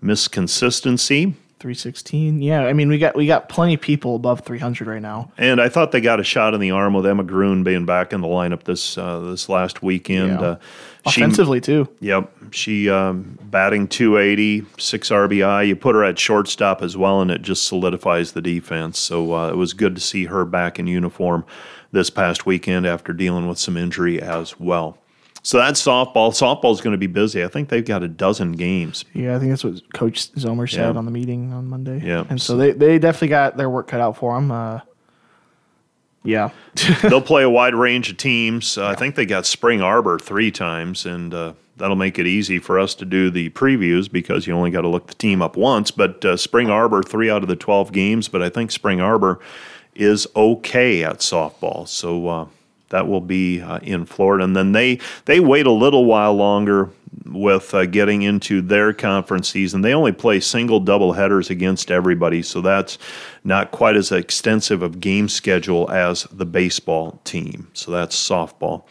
miss 0.00 0.28
consistency. 0.28 1.34
316. 1.62 2.42
Yeah, 2.42 2.66
I 2.66 2.72
mean 2.72 2.88
we 2.88 2.98
got 2.98 3.14
we 3.14 3.24
got 3.28 3.48
plenty 3.48 3.74
of 3.74 3.80
people 3.80 4.16
above 4.16 4.40
300 4.40 4.88
right 4.88 5.00
now. 5.00 5.30
And 5.38 5.60
I 5.60 5.68
thought 5.68 5.92
they 5.92 6.00
got 6.00 6.18
a 6.18 6.24
shot 6.24 6.54
in 6.54 6.60
the 6.60 6.72
arm 6.72 6.92
with 6.92 7.06
Emma 7.06 7.22
Groon 7.22 7.62
being 7.62 7.86
back 7.86 8.12
in 8.12 8.20
the 8.20 8.26
lineup 8.26 8.64
this 8.64 8.98
uh, 8.98 9.20
this 9.20 9.48
last 9.48 9.80
weekend. 9.80 10.40
Yeah. 10.40 10.40
Uh, 10.40 10.58
she- 11.08 11.20
Offensively 11.22 11.60
too. 11.60 11.88
Yep. 12.00 12.32
She 12.50 12.90
um, 12.90 13.38
batting 13.42 13.86
280, 13.86 14.66
six 14.76 15.10
RBI. 15.10 15.68
You 15.68 15.76
put 15.76 15.94
her 15.94 16.02
at 16.02 16.18
shortstop 16.18 16.82
as 16.82 16.96
well, 16.96 17.20
and 17.20 17.30
it 17.30 17.42
just 17.42 17.68
solidifies 17.68 18.32
the 18.32 18.42
defense. 18.42 18.98
So 18.98 19.32
uh, 19.32 19.50
it 19.50 19.56
was 19.56 19.72
good 19.72 19.94
to 19.94 20.00
see 20.00 20.24
her 20.24 20.44
back 20.44 20.80
in 20.80 20.88
uniform 20.88 21.44
this 21.92 22.10
past 22.10 22.46
weekend 22.46 22.86
after 22.86 23.12
dealing 23.12 23.46
with 23.48 23.58
some 23.58 23.76
injury 23.76 24.20
as 24.20 24.58
well. 24.58 24.98
So 25.44 25.58
that's 25.58 25.84
softball. 25.84 26.30
Softball's 26.30 26.80
going 26.80 26.92
to 26.92 26.98
be 26.98 27.08
busy. 27.08 27.42
I 27.44 27.48
think 27.48 27.68
they've 27.68 27.84
got 27.84 28.02
a 28.02 28.08
dozen 28.08 28.52
games. 28.52 29.04
Yeah, 29.12 29.34
I 29.36 29.38
think 29.38 29.50
that's 29.50 29.64
what 29.64 29.92
Coach 29.92 30.32
Zomer 30.34 30.70
said 30.70 30.92
Yeah. 30.92 30.98
on 30.98 31.04
the 31.04 31.10
meeting 31.10 31.52
on 31.52 31.66
Monday. 31.66 32.00
Yeah. 32.04 32.24
and 32.28 32.40
so 32.40 32.56
they 32.56 32.70
they 32.72 32.98
definitely 32.98 33.28
got 33.28 33.56
their 33.56 33.68
work 33.68 33.88
cut 33.88 34.00
out 34.00 34.16
for 34.16 34.34
them. 34.36 34.50
Uh, 34.52 34.80
yeah, 36.24 36.50
They'll 37.02 37.20
play 37.20 37.42
a 37.42 37.50
wide 37.50 37.74
range 37.74 38.08
of 38.10 38.16
teams. 38.16 38.78
Uh, 38.78 38.86
I 38.86 38.94
think 38.94 39.16
they 39.16 39.26
got 39.26 39.44
Spring 39.44 39.82
Arbor 39.82 40.20
three 40.20 40.52
times, 40.52 41.04
and 41.04 41.34
uh, 41.34 41.54
that'll 41.78 41.96
make 41.96 42.16
it 42.16 42.28
easy 42.28 42.60
for 42.60 42.78
us 42.78 42.94
to 42.96 43.04
do 43.04 43.28
the 43.28 43.50
previews 43.50 44.10
because 44.10 44.46
you 44.46 44.54
only 44.54 44.70
got 44.70 44.82
to 44.82 44.88
look 44.88 45.08
the 45.08 45.14
team 45.14 45.42
up 45.42 45.56
once. 45.56 45.90
But 45.90 46.24
uh, 46.24 46.36
Spring 46.36 46.70
Arbor, 46.70 47.02
three 47.02 47.28
out 47.28 47.42
of 47.42 47.48
the 47.48 47.56
12 47.56 47.90
games, 47.90 48.28
but 48.28 48.40
I 48.40 48.50
think 48.50 48.70
Spring 48.70 49.00
Arbor 49.00 49.40
is 49.94 50.26
okay 50.34 51.04
at 51.04 51.18
softball. 51.18 51.86
So 51.86 52.28
uh, 52.28 52.46
that 52.88 53.06
will 53.08 53.20
be 53.20 53.60
uh, 53.60 53.78
in 53.78 54.04
Florida. 54.06 54.44
And 54.44 54.56
then 54.56 54.72
they, 54.72 55.00
they 55.24 55.40
wait 55.40 55.66
a 55.66 55.72
little 55.72 56.04
while 56.04 56.34
longer 56.34 56.90
with 57.26 57.74
uh, 57.74 57.86
getting 57.86 58.22
into 58.22 58.60
their 58.60 58.92
conference 58.92 59.48
season. 59.48 59.82
They 59.82 59.94
only 59.94 60.12
play 60.12 60.40
single 60.40 60.80
double 60.80 61.12
headers 61.12 61.50
against 61.50 61.90
everybody, 61.90 62.42
so 62.42 62.60
that's 62.60 62.98
not 63.44 63.70
quite 63.70 63.96
as 63.96 64.12
extensive 64.12 64.82
of 64.82 65.00
game 65.00 65.28
schedule 65.28 65.90
as 65.90 66.24
the 66.24 66.46
baseball 66.46 67.20
team. 67.24 67.68
So 67.74 67.90
that's 67.90 68.16
softball. 68.16 68.84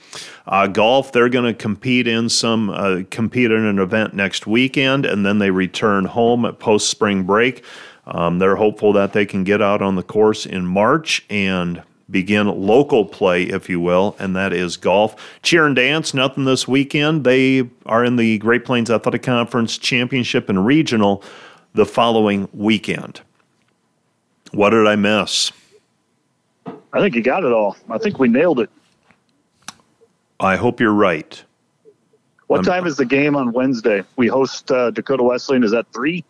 Uh, 0.45 0.67
golf, 0.67 1.11
they're 1.11 1.29
going 1.29 1.45
to 1.45 1.53
compete 1.53 2.07
in 2.07 2.29
some 2.29 2.69
uh, 2.69 3.01
compete 3.09 3.51
in 3.51 3.65
an 3.65 3.79
event 3.79 4.13
next 4.13 4.47
weekend, 4.47 5.05
and 5.05 5.25
then 5.25 5.39
they 5.39 5.51
return 5.51 6.05
home 6.05 6.45
at 6.45 6.59
post 6.59 6.89
spring 6.89 7.23
break. 7.23 7.63
Um, 8.05 8.39
they're 8.39 8.55
hopeful 8.55 8.93
that 8.93 9.13
they 9.13 9.25
can 9.25 9.43
get 9.43 9.61
out 9.61 9.81
on 9.81 9.95
the 9.95 10.03
course 10.03 10.45
in 10.45 10.65
March 10.65 11.23
and 11.29 11.83
begin 12.09 12.47
local 12.47 13.05
play, 13.05 13.43
if 13.43 13.69
you 13.69 13.79
will, 13.79 14.15
and 14.19 14.35
that 14.35 14.53
is 14.53 14.75
golf. 14.75 15.15
Cheer 15.43 15.65
and 15.65 15.75
dance, 15.75 16.13
nothing 16.13 16.45
this 16.45 16.67
weekend. 16.67 17.23
They 17.23 17.69
are 17.85 18.03
in 18.03 18.17
the 18.17 18.37
Great 18.39 18.65
Plains 18.65 18.89
Athletic 18.89 19.23
Conference 19.23 19.77
Championship 19.77 20.49
and 20.49 20.65
Regional 20.65 21.23
the 21.73 21.85
following 21.85 22.49
weekend. 22.53 23.21
What 24.51 24.71
did 24.71 24.87
I 24.87 24.97
miss? 24.97 25.51
I 26.65 26.99
think 26.99 27.15
you 27.15 27.23
got 27.23 27.45
it 27.45 27.53
all. 27.53 27.77
I 27.89 27.97
think 27.97 28.19
we 28.19 28.27
nailed 28.27 28.59
it. 28.59 28.69
I 30.41 30.57
hope 30.57 30.81
you're 30.81 30.91
right. 30.91 31.41
What 32.47 32.57
I'm- 32.57 32.65
time 32.65 32.87
is 32.87 32.97
the 32.97 33.05
game 33.05 33.35
on 33.37 33.53
Wednesday? 33.53 34.03
We 34.17 34.27
host 34.27 34.69
uh, 34.71 34.91
Dakota 34.91 35.23
Wesleyan. 35.23 35.63
Is 35.63 35.71
that 35.71 35.85
three? 35.93 36.25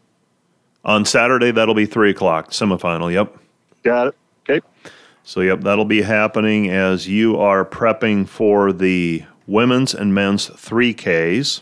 On 0.84 1.06
Saturday, 1.06 1.52
that'll 1.52 1.76
be 1.76 1.86
three 1.86 2.10
o'clock, 2.12 2.52
semifinal. 2.52 3.12
Yep. 3.14 3.38
Got 3.84 4.08
it. 4.08 4.16
Okay. 4.50 4.66
So, 5.24 5.42
yep, 5.42 5.62
that'll 5.62 5.86
be 5.86 6.02
happening 6.02 6.70
as 6.72 7.08
you 7.08 7.40
are 7.40 7.64
prepping 7.64 8.28
for 8.28 8.74
the 8.74 9.24
women's 9.46 9.94
and 9.94 10.14
men's 10.16 10.50
3Ks. 10.50 11.62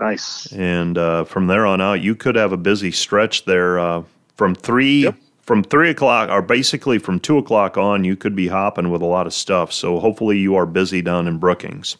Nice. 0.00 0.50
And 0.52 0.96
uh, 0.98 1.24
from 1.24 1.46
there 1.46 1.66
on 1.66 1.80
out, 1.80 2.00
you 2.00 2.14
could 2.14 2.34
have 2.36 2.52
a 2.52 2.56
busy 2.56 2.90
stretch 2.90 3.44
there. 3.44 3.78
Uh, 3.78 4.02
from 4.36 4.54
three, 4.54 5.04
Yep. 5.04 5.16
from 5.42 5.62
three 5.62 5.90
o'clock, 5.90 6.28
or 6.30 6.42
basically 6.42 6.98
from 6.98 7.18
two 7.20 7.38
o'clock 7.38 7.76
on, 7.78 8.04
you 8.04 8.16
could 8.16 8.36
be 8.36 8.48
hopping 8.48 8.90
with 8.90 9.00
a 9.02 9.06
lot 9.06 9.26
of 9.26 9.32
stuff. 9.34 9.72
So 9.72 9.98
hopefully, 9.98 10.38
you 10.38 10.54
are 10.56 10.66
busy 10.66 11.00
down 11.02 11.26
in 11.28 11.38
Brookings. 11.38 11.96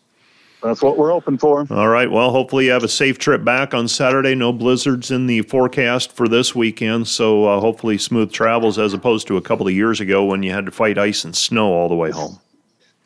That's 0.67 0.83
what 0.83 0.99
we're 0.99 1.11
hoping 1.11 1.39
for. 1.39 1.65
All 1.71 1.89
right. 1.89 2.11
Well, 2.11 2.31
hopefully, 2.33 2.67
you 2.67 2.73
have 2.73 2.83
a 2.83 2.89
safe 2.89 3.19
trip 3.19 3.45
back 3.45 3.73
on 3.73 3.87
Saturday. 3.87 4.35
No 4.35 4.53
blizzards 4.53 5.13
in 5.13 5.27
the 5.27 5.43
forecast 5.43 6.11
for 6.11 6.27
this 6.27 6.57
weekend. 6.57 7.07
So 7.07 7.45
uh, 7.45 7.61
hopefully, 7.61 7.99
smooth 7.99 8.33
travels 8.33 8.77
as 8.77 8.93
opposed 8.93 9.29
to 9.29 9.37
a 9.37 9.41
couple 9.41 9.69
of 9.69 9.73
years 9.73 10.01
ago 10.01 10.25
when 10.25 10.43
you 10.43 10.51
had 10.51 10.67
to 10.67 10.73
fight 10.73 10.99
ice 10.99 11.25
and 11.25 11.37
snow 11.37 11.73
all 11.73 11.89
the 11.89 11.95
way 11.95 12.11
home. 12.11 12.41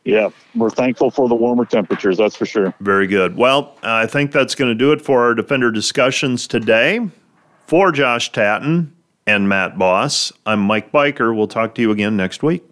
Yeah, 0.05 0.31
we're 0.55 0.71
thankful 0.71 1.11
for 1.11 1.29
the 1.29 1.35
warmer 1.35 1.67
temperatures. 1.67 2.17
That's 2.17 2.35
for 2.35 2.47
sure. 2.47 2.75
Very 2.81 3.07
good. 3.07 3.37
Well, 3.37 3.77
I 3.83 4.07
think 4.07 4.33
that's 4.33 4.55
going 4.55 4.71
to 4.71 4.75
do 4.75 4.93
it 4.93 5.03
for 5.03 5.23
our 5.23 5.35
Defender 5.35 5.71
discussions 5.71 6.47
today. 6.47 7.09
For 7.67 7.93
Josh 7.93 8.33
Tatton 8.33 8.97
and 9.27 9.49
Matt 9.49 9.79
Boss, 9.79 10.33
I'm 10.47 10.61
Mike 10.61 10.91
Biker. 10.91 11.37
We'll 11.37 11.47
talk 11.47 11.75
to 11.77 11.83
you 11.83 11.91
again 11.91 12.17
next 12.17 12.43
week. 12.43 12.65